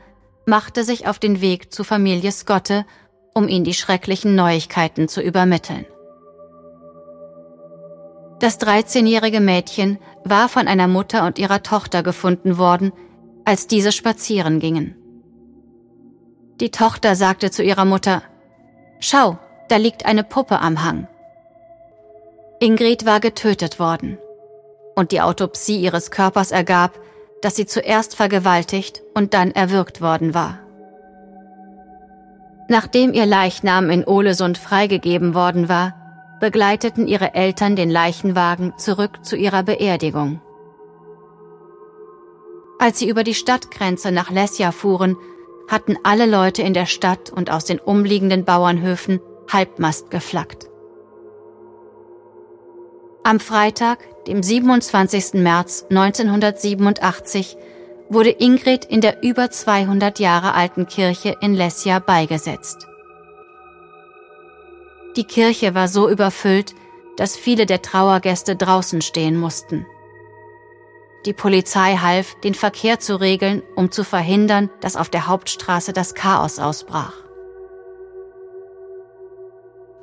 machte 0.44 0.82
sich 0.82 1.06
auf 1.06 1.20
den 1.20 1.40
Weg 1.40 1.72
zu 1.72 1.84
Familie 1.84 2.32
Skotte, 2.32 2.84
um 3.32 3.46
ihnen 3.46 3.64
die 3.64 3.74
schrecklichen 3.74 4.34
Neuigkeiten 4.34 5.06
zu 5.06 5.20
übermitteln. 5.22 5.86
Das 8.40 8.58
13-jährige 8.58 9.40
Mädchen 9.40 9.98
war 10.24 10.48
von 10.48 10.66
einer 10.66 10.88
Mutter 10.88 11.26
und 11.26 11.38
ihrer 11.38 11.62
Tochter 11.62 12.02
gefunden 12.02 12.56
worden, 12.56 12.90
als 13.44 13.66
diese 13.66 13.92
spazieren 13.92 14.60
gingen. 14.60 14.96
Die 16.58 16.70
Tochter 16.70 17.16
sagte 17.16 17.50
zu 17.50 17.62
ihrer 17.62 17.84
Mutter, 17.84 18.22
Schau, 18.98 19.38
da 19.68 19.76
liegt 19.76 20.06
eine 20.06 20.24
Puppe 20.24 20.58
am 20.58 20.82
Hang. 20.82 21.06
Ingrid 22.60 23.04
war 23.04 23.20
getötet 23.20 23.78
worden 23.78 24.18
und 24.96 25.12
die 25.12 25.20
Autopsie 25.20 25.80
ihres 25.80 26.10
Körpers 26.10 26.50
ergab, 26.50 26.98
dass 27.42 27.56
sie 27.56 27.66
zuerst 27.66 28.16
vergewaltigt 28.16 29.02
und 29.14 29.34
dann 29.34 29.50
erwürgt 29.50 30.00
worden 30.00 30.34
war. 30.34 30.58
Nachdem 32.68 33.12
ihr 33.12 33.26
Leichnam 33.26 33.90
in 33.90 34.06
Olesund 34.06 34.56
freigegeben 34.56 35.34
worden 35.34 35.68
war, 35.68 35.99
begleiteten 36.40 37.06
ihre 37.06 37.34
Eltern 37.34 37.76
den 37.76 37.90
Leichenwagen 37.90 38.72
zurück 38.78 39.24
zu 39.24 39.36
ihrer 39.36 39.62
Beerdigung. 39.62 40.40
Als 42.78 42.98
sie 42.98 43.08
über 43.08 43.24
die 43.24 43.34
Stadtgrenze 43.34 44.10
nach 44.10 44.30
Lesja 44.30 44.72
fuhren, 44.72 45.16
hatten 45.68 45.96
alle 46.02 46.26
Leute 46.26 46.62
in 46.62 46.74
der 46.74 46.86
Stadt 46.86 47.30
und 47.30 47.50
aus 47.50 47.64
den 47.64 47.78
umliegenden 47.78 48.44
Bauernhöfen 48.44 49.20
Halbmast 49.52 50.10
geflaggt. 50.10 50.68
Am 53.22 53.38
Freitag, 53.38 53.98
dem 54.24 54.42
27. 54.42 55.34
März 55.34 55.84
1987, 55.90 57.56
wurde 58.08 58.30
Ingrid 58.30 58.86
in 58.86 59.02
der 59.02 59.22
über 59.22 59.50
200 59.50 60.18
Jahre 60.18 60.54
alten 60.54 60.86
Kirche 60.86 61.36
in 61.40 61.54
Lesja 61.54 61.98
beigesetzt. 61.98 62.89
Die 65.16 65.24
Kirche 65.24 65.74
war 65.74 65.88
so 65.88 66.08
überfüllt, 66.08 66.74
dass 67.16 67.36
viele 67.36 67.66
der 67.66 67.82
Trauergäste 67.82 68.56
draußen 68.56 69.02
stehen 69.02 69.36
mussten. 69.36 69.86
Die 71.26 71.32
Polizei 71.32 71.96
half, 71.96 72.34
den 72.40 72.54
Verkehr 72.54 72.98
zu 72.98 73.20
regeln, 73.20 73.62
um 73.76 73.90
zu 73.90 74.04
verhindern, 74.04 74.70
dass 74.80 74.96
auf 74.96 75.10
der 75.10 75.26
Hauptstraße 75.26 75.92
das 75.92 76.14
Chaos 76.14 76.58
ausbrach. 76.58 77.12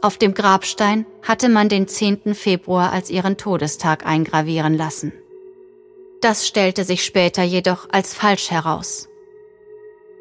Auf 0.01 0.19
dem 0.19 0.35
Grabstein 0.35 1.07
hatte 1.23 1.49
man 1.49 1.69
den 1.69 1.87
10. 1.87 2.35
Februar 2.35 2.91
als 2.91 3.09
ihren 3.09 3.35
Todestag 3.35 4.05
eingravieren 4.05 4.75
lassen. 4.75 5.11
Das 6.21 6.47
stellte 6.47 6.83
sich 6.83 7.03
später 7.03 7.41
jedoch 7.41 7.87
als 7.91 8.13
falsch 8.13 8.51
heraus. 8.51 9.09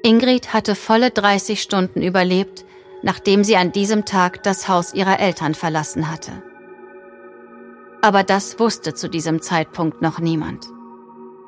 Ingrid 0.03 0.55
hatte 0.55 0.75
volle 0.75 1.11
30 1.11 1.61
Stunden 1.61 2.01
überlebt, 2.01 2.65
nachdem 3.07 3.45
sie 3.45 3.57
an 3.57 3.71
diesem 3.71 4.05
Tag 4.05 4.43
das 4.43 4.67
Haus 4.67 4.93
ihrer 4.93 5.21
Eltern 5.21 5.55
verlassen 5.55 6.11
hatte. 6.11 6.33
Aber 8.03 8.25
das 8.25 8.59
wusste 8.59 8.95
zu 8.95 9.09
diesem 9.09 9.41
Zeitpunkt 9.41 10.03
noch 10.03 10.19
niemand. 10.19 10.67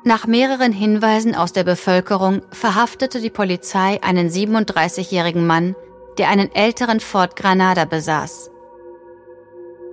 Nach 0.05 0.25
mehreren 0.25 0.71
Hinweisen 0.71 1.35
aus 1.35 1.51
der 1.51 1.65
Bevölkerung 1.65 2.43
verhaftete 2.51 3.19
die 3.19 3.29
Polizei 3.29 4.01
einen 4.01 4.29
37-jährigen 4.29 5.45
Mann, 5.45 5.75
der 6.17 6.29
einen 6.29 6.49
älteren 6.55 7.01
Ford 7.01 7.35
Granada 7.35 7.83
besaß. 7.83 8.51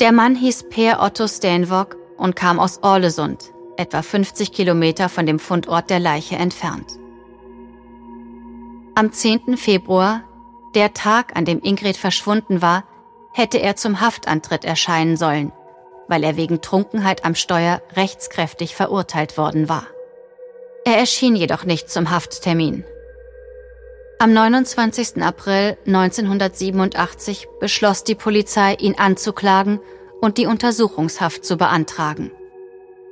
Der 0.00 0.12
Mann 0.12 0.36
hieß 0.36 0.68
Per 0.70 1.02
Otto 1.02 1.26
Stenvok 1.26 1.96
und 2.16 2.36
kam 2.36 2.60
aus 2.60 2.84
Orlesund, 2.84 3.52
etwa 3.76 4.02
50 4.02 4.52
Kilometer 4.52 5.08
von 5.08 5.26
dem 5.26 5.40
Fundort 5.40 5.90
der 5.90 5.98
Leiche 5.98 6.36
entfernt. 6.36 7.00
Am 8.94 9.10
10. 9.10 9.56
Februar, 9.56 10.22
der 10.76 10.92
Tag, 10.92 11.34
an 11.34 11.46
dem 11.46 11.60
Ingrid 11.62 11.96
verschwunden 11.96 12.60
war, 12.62 12.84
hätte 13.32 13.58
er 13.58 13.76
zum 13.76 14.00
Haftantritt 14.00 14.64
erscheinen 14.64 15.16
sollen, 15.16 15.50
weil 16.06 16.22
er 16.22 16.36
wegen 16.36 16.60
Trunkenheit 16.60 17.24
am 17.24 17.34
Steuer 17.34 17.80
rechtskräftig 17.94 18.76
verurteilt 18.76 19.38
worden 19.38 19.68
war. 19.68 19.86
Er 20.84 20.98
erschien 20.98 21.34
jedoch 21.34 21.64
nicht 21.64 21.90
zum 21.90 22.10
Hafttermin. 22.10 22.84
Am 24.18 24.32
29. 24.32 25.22
April 25.22 25.78
1987 25.86 27.48
beschloss 27.58 28.04
die 28.04 28.14
Polizei, 28.14 28.74
ihn 28.74 28.98
anzuklagen 28.98 29.80
und 30.20 30.38
die 30.38 30.46
Untersuchungshaft 30.46 31.44
zu 31.44 31.56
beantragen. 31.56 32.32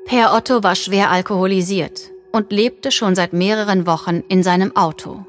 Per 0.04 0.34
Otto 0.34 0.62
war 0.62 0.74
schwer 0.74 1.10
alkoholisiert 1.10 2.10
und 2.30 2.52
lebte 2.52 2.90
schon 2.90 3.14
seit 3.14 3.32
mehreren 3.32 3.86
Wochen 3.86 4.22
in 4.28 4.42
seinem 4.42 4.76
Auto. 4.76 5.24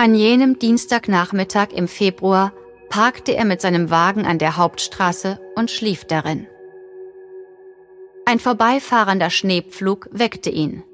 An 0.00 0.14
jenem 0.14 0.60
Dienstagnachmittag 0.60 1.72
im 1.72 1.88
Februar 1.88 2.52
parkte 2.88 3.34
er 3.34 3.44
mit 3.44 3.60
seinem 3.60 3.90
Wagen 3.90 4.26
an 4.26 4.38
der 4.38 4.56
Hauptstraße 4.56 5.40
und 5.56 5.72
schlief 5.72 6.04
darin. 6.04 6.46
Ein 8.24 8.38
vorbeifahrender 8.38 9.28
Schneepflug 9.28 10.08
weckte 10.12 10.50
ihn. 10.50 10.84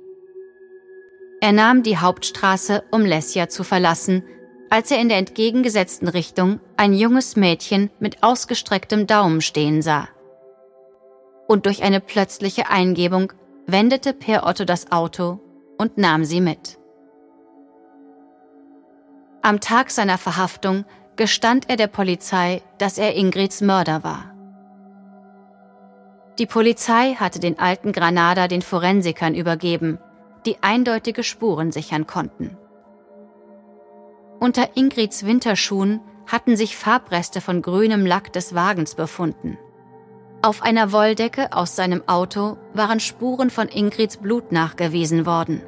Er 1.42 1.52
nahm 1.52 1.82
die 1.82 1.98
Hauptstraße, 1.98 2.82
um 2.90 3.02
Lesja 3.02 3.50
zu 3.50 3.62
verlassen, 3.62 4.22
als 4.70 4.90
er 4.90 5.02
in 5.02 5.10
der 5.10 5.18
entgegengesetzten 5.18 6.08
Richtung 6.08 6.58
ein 6.78 6.94
junges 6.94 7.36
Mädchen 7.36 7.90
mit 8.00 8.22
ausgestrecktem 8.22 9.06
Daumen 9.06 9.42
stehen 9.42 9.82
sah. 9.82 10.08
Und 11.46 11.66
durch 11.66 11.82
eine 11.82 12.00
plötzliche 12.00 12.70
Eingebung 12.70 13.34
wendete 13.66 14.14
Per 14.14 14.46
Otto 14.46 14.64
das 14.64 14.90
Auto 14.90 15.40
und 15.76 15.98
nahm 15.98 16.24
sie 16.24 16.40
mit. 16.40 16.78
Am 19.44 19.60
Tag 19.60 19.90
seiner 19.90 20.16
Verhaftung 20.16 20.86
gestand 21.16 21.68
er 21.68 21.76
der 21.76 21.86
Polizei, 21.86 22.62
dass 22.78 22.96
er 22.96 23.14
Ingrids 23.14 23.60
Mörder 23.60 24.02
war. 24.02 24.34
Die 26.38 26.46
Polizei 26.46 27.14
hatte 27.16 27.40
den 27.40 27.58
alten 27.58 27.92
Granada 27.92 28.48
den 28.48 28.62
Forensikern 28.62 29.34
übergeben, 29.34 29.98
die 30.46 30.56
eindeutige 30.62 31.22
Spuren 31.22 31.72
sichern 31.72 32.06
konnten. 32.06 32.56
Unter 34.40 34.78
Ingrids 34.78 35.26
Winterschuhen 35.26 36.00
hatten 36.26 36.56
sich 36.56 36.74
Farbreste 36.74 37.42
von 37.42 37.60
grünem 37.60 38.06
Lack 38.06 38.32
des 38.32 38.54
Wagens 38.54 38.94
befunden. 38.94 39.58
Auf 40.40 40.62
einer 40.62 40.90
Wolldecke 40.90 41.52
aus 41.52 41.76
seinem 41.76 42.02
Auto 42.08 42.56
waren 42.72 42.98
Spuren 42.98 43.50
von 43.50 43.68
Ingrids 43.68 44.16
Blut 44.16 44.52
nachgewiesen 44.52 45.26
worden. 45.26 45.60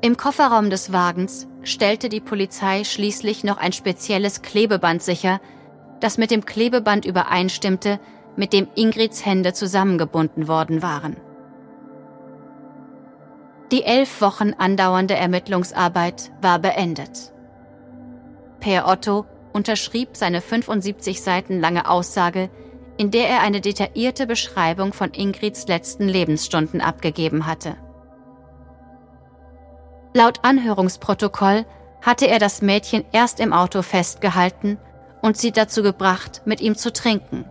Im 0.00 0.16
Kofferraum 0.16 0.68
des 0.68 0.92
Wagens 0.92 1.46
stellte 1.62 2.08
die 2.08 2.20
Polizei 2.20 2.84
schließlich 2.84 3.44
noch 3.44 3.58
ein 3.58 3.72
spezielles 3.72 4.42
Klebeband 4.42 5.02
sicher, 5.02 5.40
das 6.00 6.18
mit 6.18 6.30
dem 6.30 6.44
Klebeband 6.44 7.04
übereinstimmte, 7.04 8.00
mit 8.36 8.52
dem 8.52 8.68
Ingrids 8.74 9.24
Hände 9.26 9.52
zusammengebunden 9.52 10.48
worden 10.48 10.82
waren. 10.82 11.16
Die 13.70 13.84
elf 13.84 14.20
Wochen 14.20 14.52
andauernde 14.54 15.14
Ermittlungsarbeit 15.14 16.32
war 16.40 16.58
beendet. 16.58 17.32
Per 18.58 18.88
Otto 18.88 19.26
unterschrieb 19.52 20.16
seine 20.16 20.40
75 20.40 21.22
Seiten 21.22 21.60
lange 21.60 21.88
Aussage, 21.88 22.50
in 22.96 23.10
der 23.10 23.28
er 23.28 23.40
eine 23.42 23.60
detaillierte 23.60 24.26
Beschreibung 24.26 24.92
von 24.92 25.12
Ingrids 25.12 25.68
letzten 25.68 26.08
Lebensstunden 26.08 26.80
abgegeben 26.80 27.46
hatte. 27.46 27.76
Laut 30.12 30.40
Anhörungsprotokoll 30.42 31.64
hatte 32.02 32.26
er 32.26 32.38
das 32.38 32.62
Mädchen 32.62 33.04
erst 33.12 33.38
im 33.38 33.52
Auto 33.52 33.82
festgehalten 33.82 34.78
und 35.22 35.36
sie 35.36 35.52
dazu 35.52 35.82
gebracht, 35.82 36.42
mit 36.44 36.60
ihm 36.60 36.76
zu 36.76 36.92
trinken. 36.92 37.44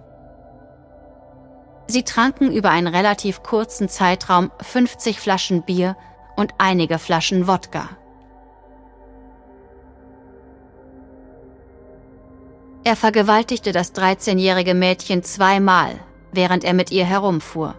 Sie 1.88 2.04
tranken 2.04 2.52
über 2.52 2.70
einen 2.70 2.94
relativ 2.94 3.44
kurzen 3.44 3.90
Zeitraum 3.90 4.52
50 4.62 5.20
Flaschen 5.20 5.64
Bier 5.64 5.96
und 6.36 6.54
einige 6.58 7.00
Flaschen 7.00 7.48
Wodka. 7.48 7.90
Er 12.84 12.96
vergewaltigte 12.96 13.72
das 13.72 13.94
13-jährige 13.94 14.74
Mädchen 14.74 15.24
zweimal, 15.24 16.00
während 16.32 16.64
er 16.64 16.74
mit 16.74 16.92
ihr 16.92 17.06
herumfuhr. 17.06 17.76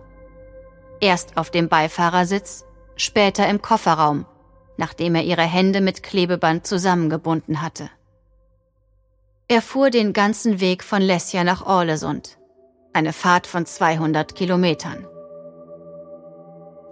Erst 1.00 1.36
auf 1.36 1.50
dem 1.50 1.68
Beifahrersitz, 1.68 2.64
später 2.96 3.48
im 3.48 3.62
Kofferraum, 3.62 4.26
nachdem 4.80 5.14
er 5.14 5.22
ihre 5.22 5.42
Hände 5.42 5.82
mit 5.82 6.02
Klebeband 6.02 6.66
zusammengebunden 6.66 7.60
hatte. 7.60 7.90
Er 9.46 9.60
fuhr 9.60 9.90
den 9.90 10.14
ganzen 10.14 10.58
Weg 10.60 10.82
von 10.82 11.02
Lesja 11.02 11.44
nach 11.44 11.66
Orlesund, 11.66 12.38
eine 12.94 13.12
Fahrt 13.12 13.46
von 13.46 13.66
200 13.66 14.34
Kilometern. 14.34 15.06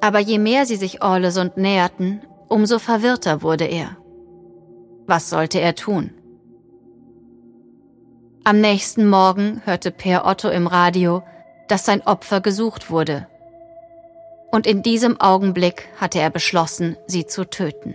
Aber 0.03 0.19
je 0.19 0.39
mehr 0.39 0.67
sie 0.67 0.77
sich 0.77 1.03
Orlesund 1.03 1.57
näherten, 1.57 2.21
umso 2.49 2.79
verwirrter 2.79 3.41
wurde 3.43 3.65
er. 3.65 3.97
Was 5.07 5.31
sollte 5.31 5.59
er 5.59 5.75
tun? 5.75 6.11
Am 8.45 8.61
nächsten 8.61 9.09
Morgen 9.09 9.63
hörte 9.65 9.91
Per 9.91 10.27
Otto 10.27 10.51
im 10.51 10.67
Radio, 10.67 11.23
dass 11.69 11.87
sein 11.87 12.03
Opfer 12.07 12.43
gesucht 12.43 12.91
wurde. 12.91 13.29
Und 14.51 14.67
in 14.67 14.83
diesem 14.83 15.21
Augenblick 15.21 15.89
hatte 15.97 16.19
er 16.21 16.31
beschlossen, 16.31 16.97
sie 17.07 17.27
zu 17.27 17.45
töten. 17.45 17.95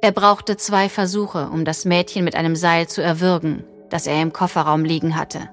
Er 0.00 0.12
brauchte 0.12 0.56
zwei 0.56 0.88
Versuche, 0.88 1.48
um 1.52 1.64
das 1.64 1.84
Mädchen 1.84 2.24
mit 2.24 2.36
einem 2.36 2.54
Seil 2.54 2.86
zu 2.86 3.02
erwürgen, 3.02 3.64
das 3.90 4.06
er 4.06 4.22
im 4.22 4.32
Kofferraum 4.32 4.84
liegen 4.84 5.16
hatte. 5.16 5.48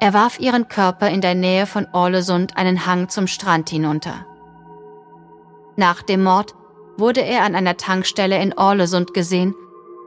Er 0.00 0.14
warf 0.14 0.40
ihren 0.40 0.68
Körper 0.68 1.10
in 1.10 1.20
der 1.20 1.34
Nähe 1.34 1.66
von 1.66 1.86
Orlesund 1.92 2.56
einen 2.56 2.86
Hang 2.86 3.08
zum 3.08 3.26
Strand 3.26 3.70
hinunter. 3.70 4.26
Nach 5.76 6.02
dem 6.02 6.22
Mord 6.22 6.54
wurde 6.96 7.20
er 7.20 7.44
an 7.44 7.54
einer 7.54 7.76
Tankstelle 7.76 8.40
in 8.40 8.56
Orlesund 8.56 9.14
gesehen, 9.14 9.54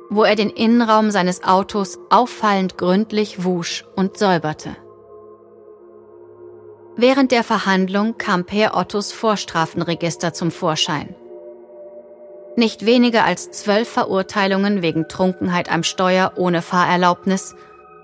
wo 0.10 0.24
er 0.24 0.36
den 0.36 0.50
Innenraum 0.50 1.12
seines 1.12 1.44
Autos 1.44 1.98
auffallend 2.10 2.78
gründlich 2.78 3.44
wusch 3.44 3.86
und 3.96 4.18
säuberte. 4.18 4.76
Während 6.98 7.32
der 7.32 7.44
Verhandlung 7.44 8.18
kam 8.18 8.46
Per 8.46 8.76
Ottos 8.76 9.12
Vorstrafenregister 9.12 10.34
zum 10.34 10.50
Vorschein. 10.50 11.14
Nicht 12.56 12.86
weniger 12.86 13.26
als 13.26 13.52
zwölf 13.52 13.90
Verurteilungen 13.90 14.82
wegen 14.82 15.10
Trunkenheit 15.10 15.70
am 15.70 15.84
Steuer 15.84 16.34
ohne 16.38 16.62
Fahrerlaubnis 16.62 17.54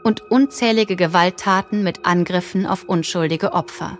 und 0.04 0.30
unzählige 0.30 0.98
Gewalttaten 0.98 1.84
mit 1.84 2.06
Angriffen 2.06 2.66
auf 2.66 2.84
unschuldige 2.84 3.54
Opfer. 3.54 3.98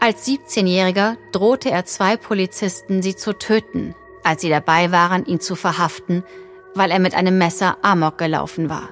Als 0.00 0.26
17-Jähriger 0.26 1.16
drohte 1.32 1.70
er 1.70 1.84
zwei 1.84 2.16
Polizisten, 2.16 3.02
sie 3.02 3.14
zu 3.14 3.34
töten, 3.34 3.94
als 4.24 4.40
sie 4.40 4.48
dabei 4.48 4.92
waren, 4.92 5.26
ihn 5.26 5.40
zu 5.40 5.56
verhaften, 5.56 6.24
weil 6.74 6.90
er 6.90 7.00
mit 7.00 7.14
einem 7.14 7.36
Messer 7.36 7.76
Amok 7.82 8.16
gelaufen 8.16 8.70
war. 8.70 8.88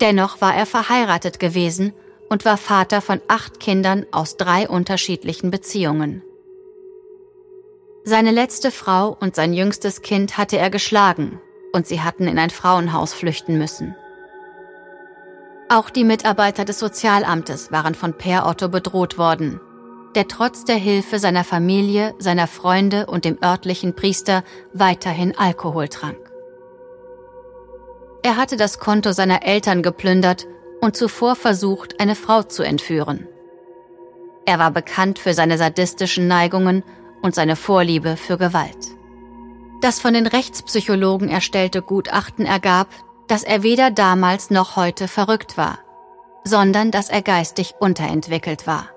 Dennoch 0.00 0.40
war 0.40 0.54
er 0.54 0.66
verheiratet 0.66 1.38
gewesen 1.38 1.92
und 2.28 2.44
war 2.44 2.56
Vater 2.56 3.00
von 3.00 3.20
acht 3.28 3.60
Kindern 3.60 4.06
aus 4.12 4.36
drei 4.36 4.68
unterschiedlichen 4.68 5.50
Beziehungen. 5.50 6.22
Seine 8.04 8.30
letzte 8.30 8.70
Frau 8.70 9.16
und 9.20 9.36
sein 9.36 9.52
jüngstes 9.52 10.00
Kind 10.00 10.38
hatte 10.38 10.56
er 10.56 10.70
geschlagen 10.70 11.40
und 11.72 11.86
sie 11.86 12.00
hatten 12.00 12.26
in 12.26 12.38
ein 12.38 12.50
Frauenhaus 12.50 13.12
flüchten 13.12 13.58
müssen. 13.58 13.94
Auch 15.68 15.90
die 15.90 16.04
Mitarbeiter 16.04 16.64
des 16.64 16.78
Sozialamtes 16.78 17.70
waren 17.70 17.94
von 17.94 18.14
Per 18.14 18.46
Otto 18.46 18.68
bedroht 18.68 19.18
worden, 19.18 19.60
der 20.14 20.26
trotz 20.26 20.64
der 20.64 20.76
Hilfe 20.76 21.18
seiner 21.18 21.44
Familie, 21.44 22.14
seiner 22.18 22.46
Freunde 22.48 23.06
und 23.06 23.24
dem 23.24 23.38
örtlichen 23.42 23.94
Priester 23.94 24.42
weiterhin 24.72 25.36
Alkohol 25.38 25.88
trank. 25.88 26.29
Er 28.22 28.36
hatte 28.36 28.56
das 28.56 28.78
Konto 28.78 29.12
seiner 29.12 29.46
Eltern 29.46 29.82
geplündert 29.82 30.46
und 30.80 30.96
zuvor 30.96 31.36
versucht, 31.36 32.00
eine 32.00 32.14
Frau 32.14 32.42
zu 32.42 32.62
entführen. 32.62 33.26
Er 34.44 34.58
war 34.58 34.70
bekannt 34.70 35.18
für 35.18 35.32
seine 35.32 35.58
sadistischen 35.58 36.26
Neigungen 36.28 36.82
und 37.22 37.34
seine 37.34 37.56
Vorliebe 37.56 38.16
für 38.16 38.36
Gewalt. 38.36 38.88
Das 39.80 40.00
von 40.00 40.12
den 40.12 40.26
Rechtspsychologen 40.26 41.28
erstellte 41.28 41.80
Gutachten 41.80 42.44
ergab, 42.44 42.88
dass 43.28 43.42
er 43.42 43.62
weder 43.62 43.90
damals 43.90 44.50
noch 44.50 44.76
heute 44.76 45.08
verrückt 45.08 45.56
war, 45.56 45.78
sondern 46.44 46.90
dass 46.90 47.08
er 47.08 47.22
geistig 47.22 47.74
unterentwickelt 47.78 48.66
war. 48.66 48.88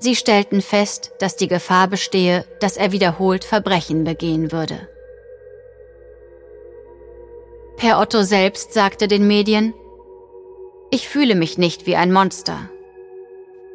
Sie 0.00 0.14
stellten 0.14 0.60
fest, 0.60 1.12
dass 1.18 1.36
die 1.36 1.48
Gefahr 1.48 1.88
bestehe, 1.88 2.44
dass 2.60 2.76
er 2.76 2.92
wiederholt 2.92 3.44
Verbrechen 3.44 4.04
begehen 4.04 4.52
würde. 4.52 4.88
Per 7.78 8.00
Otto 8.00 8.24
selbst 8.24 8.74
sagte 8.74 9.06
den 9.06 9.28
Medien, 9.28 9.72
ich 10.90 11.08
fühle 11.08 11.36
mich 11.36 11.58
nicht 11.58 11.86
wie 11.86 11.94
ein 11.94 12.12
Monster. 12.12 12.68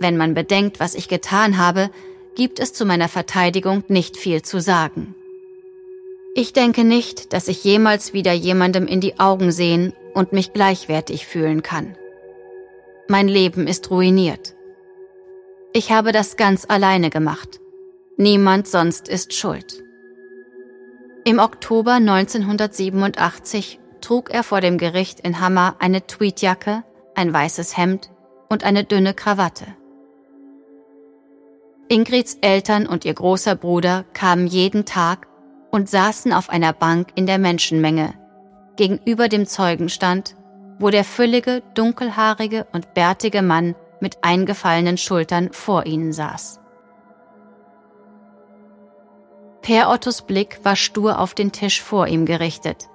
Wenn 0.01 0.17
man 0.17 0.33
bedenkt, 0.33 0.81
was 0.81 0.93
ich 0.93 1.07
getan 1.07 1.57
habe, 1.57 1.89
gibt 2.35 2.59
es 2.59 2.73
zu 2.73 2.85
meiner 2.85 3.07
Verteidigung 3.07 3.85
nicht 3.87 4.17
viel 4.17 4.41
zu 4.41 4.59
sagen. 4.59 5.15
Ich 6.35 6.51
denke 6.51 6.83
nicht, 6.83 7.31
dass 7.31 7.47
ich 7.47 7.63
jemals 7.63 8.11
wieder 8.11 8.33
jemandem 8.33 8.87
in 8.87 8.99
die 8.99 9.19
Augen 9.21 9.53
sehen 9.53 9.93
und 10.13 10.33
mich 10.33 10.51
gleichwertig 10.51 11.25
fühlen 11.25 11.63
kann. 11.63 11.95
Mein 13.07 13.29
Leben 13.29 13.67
ist 13.67 13.89
ruiniert. 13.89 14.53
Ich 15.71 15.93
habe 15.93 16.11
das 16.11 16.35
ganz 16.35 16.65
alleine 16.67 17.09
gemacht. 17.09 17.61
Niemand 18.17 18.67
sonst 18.67 19.07
ist 19.07 19.33
schuld. 19.33 19.81
Im 21.23 21.39
Oktober 21.39 21.93
1987 21.93 23.79
trug 24.03 24.29
er 24.29 24.43
vor 24.43 24.61
dem 24.61 24.77
Gericht 24.77 25.19
in 25.21 25.39
Hammer 25.39 25.75
eine 25.79 26.05
Tweedjacke, 26.05 26.83
ein 27.15 27.33
weißes 27.33 27.77
Hemd 27.77 28.11
und 28.49 28.63
eine 28.63 28.83
dünne 28.83 29.13
Krawatte. 29.13 29.65
Ingrids 31.87 32.37
Eltern 32.41 32.87
und 32.87 33.05
ihr 33.05 33.13
großer 33.13 33.55
Bruder 33.55 34.05
kamen 34.13 34.47
jeden 34.47 34.85
Tag 34.85 35.27
und 35.71 35.89
saßen 35.89 36.33
auf 36.33 36.49
einer 36.49 36.73
Bank 36.73 37.09
in 37.15 37.25
der 37.25 37.39
Menschenmenge, 37.39 38.13
gegenüber 38.75 39.27
dem 39.27 39.45
Zeugenstand, 39.45 40.35
wo 40.79 40.89
der 40.89 41.03
füllige, 41.03 41.61
dunkelhaarige 41.73 42.67
und 42.73 42.93
bärtige 42.93 43.41
Mann 43.41 43.75
mit 43.99 44.17
eingefallenen 44.21 44.97
Schultern 44.97 45.51
vor 45.51 45.85
ihnen 45.85 46.13
saß. 46.13 46.59
Per 49.61 49.89
Ottos 49.89 50.23
Blick 50.23 50.59
war 50.63 50.75
stur 50.75 51.19
auf 51.19 51.33
den 51.33 51.53
Tisch 51.53 51.81
vor 51.81 52.07
ihm 52.07 52.25
gerichtet, 52.25 52.89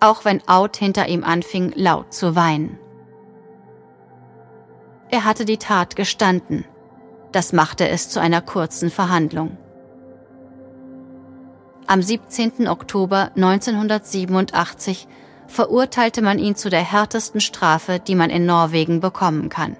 auch 0.00 0.24
wenn 0.24 0.46
Out 0.48 0.76
hinter 0.76 1.08
ihm 1.08 1.24
anfing, 1.24 1.72
laut 1.76 2.12
zu 2.12 2.34
weinen. 2.34 2.78
Er 5.10 5.24
hatte 5.24 5.44
die 5.44 5.58
Tat 5.58 5.96
gestanden. 5.96 6.64
Das 7.32 7.52
machte 7.52 7.88
es 7.88 8.08
zu 8.08 8.20
einer 8.20 8.40
kurzen 8.40 8.90
Verhandlung. 8.90 9.56
Am 11.86 12.02
17. 12.02 12.68
Oktober 12.68 13.30
1987 13.34 15.08
verurteilte 15.48 16.22
man 16.22 16.38
ihn 16.38 16.54
zu 16.54 16.70
der 16.70 16.82
härtesten 16.82 17.40
Strafe, 17.40 17.98
die 17.98 18.14
man 18.14 18.30
in 18.30 18.46
Norwegen 18.46 19.00
bekommen 19.00 19.48
kann. 19.48 19.76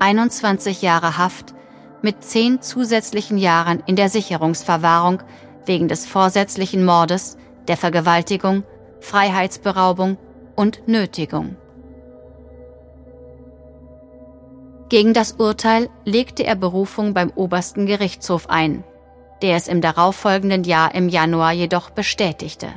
21 0.00 0.82
Jahre 0.82 1.16
Haft 1.16 1.54
mit 2.02 2.24
10 2.24 2.62
zusätzlichen 2.62 3.38
Jahren 3.38 3.82
in 3.86 3.96
der 3.96 4.08
Sicherungsverwahrung 4.08 5.22
wegen 5.64 5.88
des 5.88 6.06
vorsätzlichen 6.06 6.84
Mordes, 6.84 7.36
der 7.68 7.76
Vergewaltigung, 7.76 8.64
Freiheitsberaubung 9.00 10.18
und 10.56 10.86
Nötigung. 10.88 11.56
Gegen 14.88 15.12
das 15.12 15.32
Urteil 15.32 15.90
legte 16.04 16.44
er 16.44 16.56
Berufung 16.56 17.12
beim 17.12 17.30
obersten 17.34 17.86
Gerichtshof 17.86 18.48
ein, 18.48 18.84
der 19.42 19.56
es 19.56 19.68
im 19.68 19.80
darauffolgenden 19.80 20.64
Jahr 20.64 20.94
im 20.94 21.08
Januar 21.08 21.52
jedoch 21.52 21.90
bestätigte. 21.90 22.68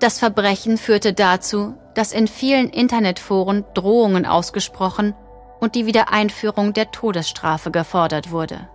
Das 0.00 0.18
Verbrechen 0.18 0.76
führte 0.78 1.12
dazu, 1.12 1.74
dass 1.94 2.12
in 2.12 2.26
vielen 2.26 2.68
Internetforen 2.68 3.64
Drohungen 3.74 4.26
ausgesprochen 4.26 5.14
und 5.60 5.76
die 5.76 5.86
Wiedereinführung 5.86 6.72
der 6.72 6.90
Todesstrafe 6.90 7.70
gefordert 7.70 8.32
wurde. 8.32 8.68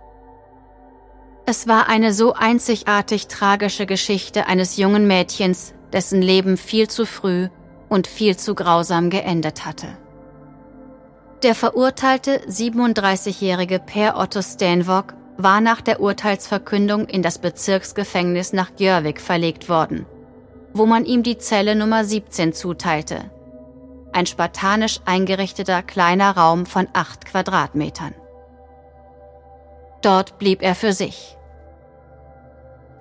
Es 1.50 1.66
war 1.66 1.88
eine 1.88 2.12
so 2.12 2.32
einzigartig 2.32 3.26
tragische 3.26 3.84
Geschichte 3.84 4.46
eines 4.46 4.76
jungen 4.76 5.08
Mädchens, 5.08 5.74
dessen 5.92 6.22
Leben 6.22 6.56
viel 6.56 6.86
zu 6.86 7.04
früh 7.04 7.48
und 7.88 8.06
viel 8.06 8.36
zu 8.36 8.54
grausam 8.54 9.10
geendet 9.10 9.66
hatte. 9.66 9.88
Der 11.42 11.56
verurteilte 11.56 12.40
37-jährige 12.46 13.80
Per 13.80 14.16
Otto 14.16 14.42
Stanvok 14.42 15.14
war 15.38 15.60
nach 15.60 15.80
der 15.80 16.00
Urteilsverkündung 16.00 17.06
in 17.06 17.20
das 17.20 17.40
Bezirksgefängnis 17.40 18.52
nach 18.52 18.76
Gjörvik 18.76 19.20
verlegt 19.20 19.68
worden, 19.68 20.06
wo 20.72 20.86
man 20.86 21.04
ihm 21.04 21.24
die 21.24 21.38
Zelle 21.38 21.74
Nummer 21.74 22.04
17 22.04 22.52
zuteilte. 22.52 23.28
Ein 24.12 24.26
spartanisch 24.26 25.00
eingerichteter 25.04 25.82
kleiner 25.82 26.30
Raum 26.36 26.64
von 26.64 26.86
acht 26.92 27.26
Quadratmetern. 27.26 28.14
Dort 30.00 30.38
blieb 30.38 30.62
er 30.62 30.76
für 30.76 30.92
sich. 30.92 31.36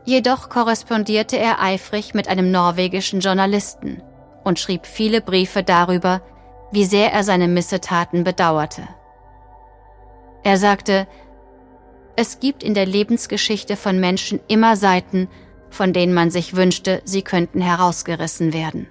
Jedoch 0.10 0.50
korrespondierte 0.50 1.38
er 1.38 1.62
eifrig 1.62 2.16
mit 2.16 2.28
einem 2.28 2.50
norwegischen 2.50 3.20
Journalisten 3.20 4.02
und 4.44 4.58
schrieb 4.58 4.88
viele 4.88 5.22
Briefe 5.22 5.62
darüber, 5.62 6.24
wie 6.72 6.84
sehr 6.84 7.14
er 7.14 7.24
seine 7.24 7.48
Missetaten 7.48 8.24
bedauerte. 8.24 8.88
Er 10.44 10.58
sagte, 10.58 11.08
es 12.16 12.40
gibt 12.40 12.64
in 12.64 12.74
der 12.74 12.88
Lebensgeschichte 12.88 13.76
von 13.76 14.00
Menschen 14.00 14.40
immer 14.48 14.78
Seiten, 14.78 15.28
von 15.70 15.94
denen 15.94 16.16
man 16.16 16.32
sich 16.32 16.56
wünschte, 16.56 17.04
sie 17.06 17.22
könnten 17.22 17.62
herausgerissen 17.62 18.52
werden. 18.52 18.88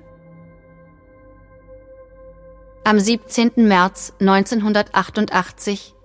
Am 2.84 3.00
17. 3.00 3.54
März 3.56 4.12
1988, 4.20 5.96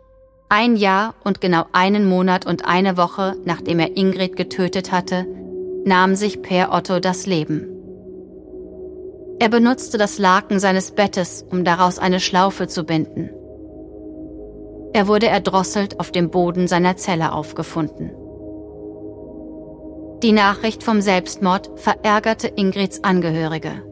ein 0.50 0.76
Jahr 0.76 1.16
und 1.24 1.42
genau 1.42 1.66
einen 1.72 2.08
Monat 2.08 2.46
und 2.46 2.66
eine 2.66 2.98
Woche 2.98 3.36
nachdem 3.46 3.80
er 3.80 3.98
Ingrid 3.98 4.36
getötet 4.36 4.92
hatte, 4.92 5.26
nahm 5.86 6.16
sich 6.16 6.42
Per 6.42 6.72
Otto 6.72 7.00
das 7.00 7.26
Leben. 7.26 7.68
Er 9.40 9.50
benutzte 9.50 9.98
das 9.98 10.20
Laken 10.20 10.60
seines 10.60 10.92
Bettes, 10.92 11.46
um 11.50 11.66
daraus 11.66 12.00
eine 12.00 12.20
Schlaufe 12.20 12.68
zu 12.68 12.84
binden. 12.84 13.30
Er 14.94 15.08
wurde 15.08 15.28
erdrosselt 15.28 16.00
auf 16.00 16.12
dem 16.12 16.30
Boden 16.30 16.68
seiner 16.68 16.98
Zelle 16.98 17.34
aufgefunden. 17.34 18.12
Die 20.22 20.32
Nachricht 20.32 20.84
vom 20.84 21.02
Selbstmord 21.02 21.72
verärgerte 21.76 22.48
Ingrids 22.48 23.04
Angehörige. 23.04 23.84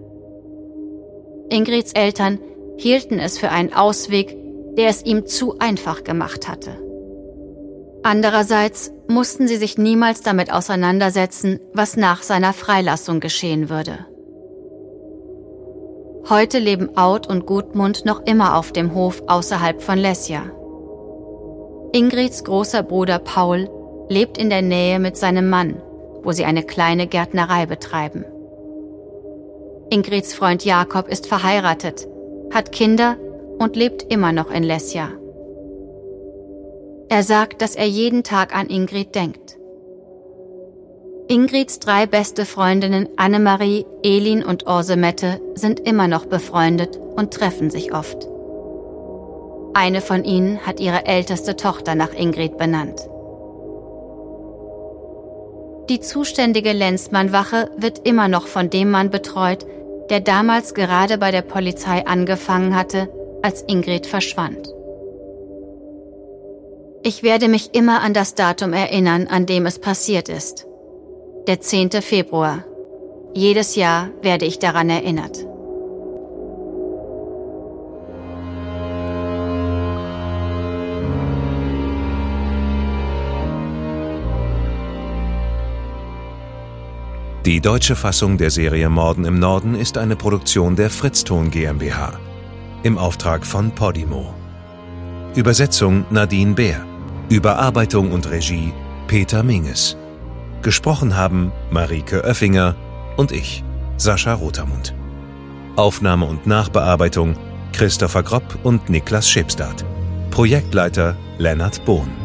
Ingrids 1.50 1.92
Eltern 1.92 2.40
hielten 2.78 3.20
es 3.20 3.38
für 3.38 3.50
einen 3.50 3.74
Ausweg, 3.74 4.38
der 4.78 4.90
es 4.90 5.04
ihm 5.04 5.26
zu 5.26 5.60
einfach 5.60 6.04
gemacht 6.04 6.48
hatte. 6.48 6.72
Andererseits 8.04 8.92
mussten 9.08 9.48
sie 9.48 9.58
sich 9.58 9.78
niemals 9.78 10.22
damit 10.22 10.52
auseinandersetzen, 10.52 11.60
was 11.74 11.98
nach 11.98 12.24
seiner 12.24 12.54
Freilassung 12.54 13.20
geschehen 13.20 13.70
würde. 13.70 14.06
Heute 16.30 16.60
leben 16.60 16.98
Out 16.98 17.28
und 17.28 17.46
Gudmund 17.46 18.06
noch 18.06 18.22
immer 18.26 18.58
auf 18.58 18.72
dem 18.72 18.96
Hof 18.96 19.24
außerhalb 19.28 19.82
von 19.82 19.98
Lesja. 19.98 20.44
Ingrids 21.94 22.44
großer 22.44 22.84
Bruder 22.84 23.20
Paul 23.20 23.70
lebt 24.08 24.38
in 24.38 24.50
der 24.50 24.62
Nähe 24.62 25.00
mit 25.00 25.18
seinem 25.18 25.50
Mann, 25.50 25.82
wo 26.24 26.32
sie 26.32 26.46
eine 26.46 26.64
kleine 26.64 27.08
Gärtnerei 27.08 27.66
betreiben. 27.66 28.26
Ingrids 29.90 30.34
Freund 30.34 30.64
Jakob 30.64 31.08
ist 31.08 31.28
verheiratet, 31.28 32.08
hat 32.54 32.72
Kinder 32.72 33.18
und 33.62 33.76
lebt 33.76 34.12
immer 34.12 34.32
noch 34.32 34.50
in 34.50 34.64
Lesja. 34.64 35.10
Er 37.10 37.22
sagt, 37.22 37.62
dass 37.62 37.76
er 37.76 37.86
jeden 37.86 38.24
Tag 38.24 38.56
an 38.56 38.68
Ingrid 38.68 39.14
denkt. 39.14 39.56
Ingrids 41.28 41.78
drei 41.78 42.08
beste 42.08 42.46
Freundinnen 42.46 43.08
Annemarie, 43.18 43.86
Elin 44.02 44.44
und 44.44 44.66
Orsemette 44.66 45.40
sind 45.54 45.80
immer 45.80 46.08
noch 46.08 46.26
befreundet 46.26 47.00
und 47.16 47.36
treffen 47.36 47.70
sich 47.70 47.94
oft. 47.94 48.28
Eine 49.76 50.02
von 50.02 50.24
ihnen 50.24 50.66
hat 50.66 50.80
ihre 50.80 51.06
älteste 51.06 51.56
Tochter 51.56 51.94
nach 51.94 52.14
Ingrid 52.14 52.58
benannt. 52.58 53.00
Die 55.88 56.00
zuständige 56.00 56.74
Lenzmannwache 56.74 57.70
wird 57.78 58.08
immer 58.08 58.28
noch 58.28 58.48
von 58.48 58.72
dem 58.72 58.90
Mann 58.90 59.12
betreut, 59.12 59.68
der 60.10 60.20
damals 60.20 60.74
gerade 60.74 61.20
bei 61.20 61.30
der 61.30 61.44
Polizei 61.44 62.08
angefangen 62.08 62.76
hatte, 62.76 63.08
als 63.42 63.64
Ingrid 63.68 64.08
verschwand. 64.08 64.74
Ich 67.04 67.24
werde 67.24 67.48
mich 67.48 67.74
immer 67.74 68.02
an 68.02 68.14
das 68.14 68.36
Datum 68.36 68.74
erinnern, 68.74 69.28
an 69.28 69.46
dem 69.46 69.66
es 69.66 69.80
passiert 69.80 70.30
ist 70.30 70.68
der 71.48 71.60
10. 71.60 71.92
Februar. 72.02 72.64
Jedes 73.34 73.76
Jahr 73.76 74.10
werde 74.22 74.46
ich 74.46 74.60
daran 74.60 74.90
erinnert. 74.90 75.46
Die 87.46 87.60
deutsche 87.60 87.96
Fassung 87.96 88.38
der 88.38 88.52
Serie 88.52 88.90
Morden 88.90 89.26
im 89.26 89.40
Norden 89.40 89.74
ist 89.74 89.98
eine 89.98 90.16
Produktion 90.16 90.76
der 90.76 90.92
Fritzton 90.92 91.50
GmbH 91.50 92.20
im 92.84 92.98
Auftrag 92.98 93.46
von 93.46 93.72
Podimo. 93.72 94.34
Übersetzung 95.36 96.06
Nadine 96.10 96.54
Bär. 96.54 96.86
Überarbeitung 97.30 98.12
und 98.12 98.30
Regie 98.30 98.74
Peter 99.08 99.44
Minges. 99.44 99.98
Gesprochen 100.62 101.16
haben 101.16 101.52
Marike 101.70 102.24
Oeffinger 102.24 102.76
und 103.18 103.32
ich, 103.32 103.64
Sascha 103.98 104.34
Rotermund. 104.34 104.94
Aufnahme 105.76 106.26
und 106.26 106.48
Nachbearbeitung 106.48 107.36
Christopher 107.74 108.24
Gropp 108.24 108.60
und 108.64 108.90
Niklas 108.90 109.30
Schipstadt. 109.30 109.86
Projektleiter 110.30 111.16
Lennart 111.38 111.84
Bohn. 111.86 112.21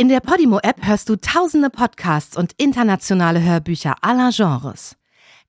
In 0.00 0.08
der 0.08 0.20
Podimo-App 0.20 0.86
hörst 0.86 1.10
du 1.10 1.16
tausende 1.16 1.68
Podcasts 1.68 2.34
und 2.34 2.54
internationale 2.56 3.42
Hörbücher 3.42 3.96
aller 4.00 4.30
Genres. 4.32 4.96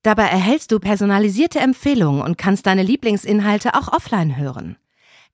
Dabei 0.02 0.24
erhältst 0.24 0.74
du 0.74 0.80
personalisierte 0.80 1.60
Empfehlungen 1.60 2.22
und 2.22 2.38
kannst 2.38 2.66
deine 2.66 2.84
Lieblingsinhalte 2.84 3.76
auch 3.76 3.88
offline 3.88 4.36
hören. 4.36 4.76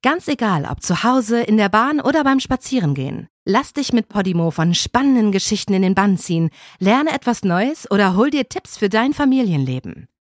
Ganz 0.04 0.28
egal, 0.28 0.68
ob 0.70 0.84
zu 0.84 1.04
Hause, 1.04 1.42
in 1.42 1.58
der 1.58 1.70
Bahn 1.70 2.00
oder 2.00 2.24
beim 2.24 2.40
Spazierengehen. 2.40 3.28
Lass 3.44 3.74
dich 3.74 3.92
mit 3.92 4.08
Podimo 4.08 4.52
von 4.52 4.76
spannenden 4.76 5.32
Geschichten 5.32 5.74
in 5.74 5.82
den 5.82 5.96
Bann 5.96 6.20
ziehen, 6.20 6.52
lerne 6.78 7.12
etwas 7.12 7.44
Neues 7.44 7.90
oder 7.90 8.16
hol 8.16 8.30
dir 8.30 8.48
Tipps 8.48 8.78
für 8.78 8.88
dein 8.88 9.16
Familienleben. 9.16 10.08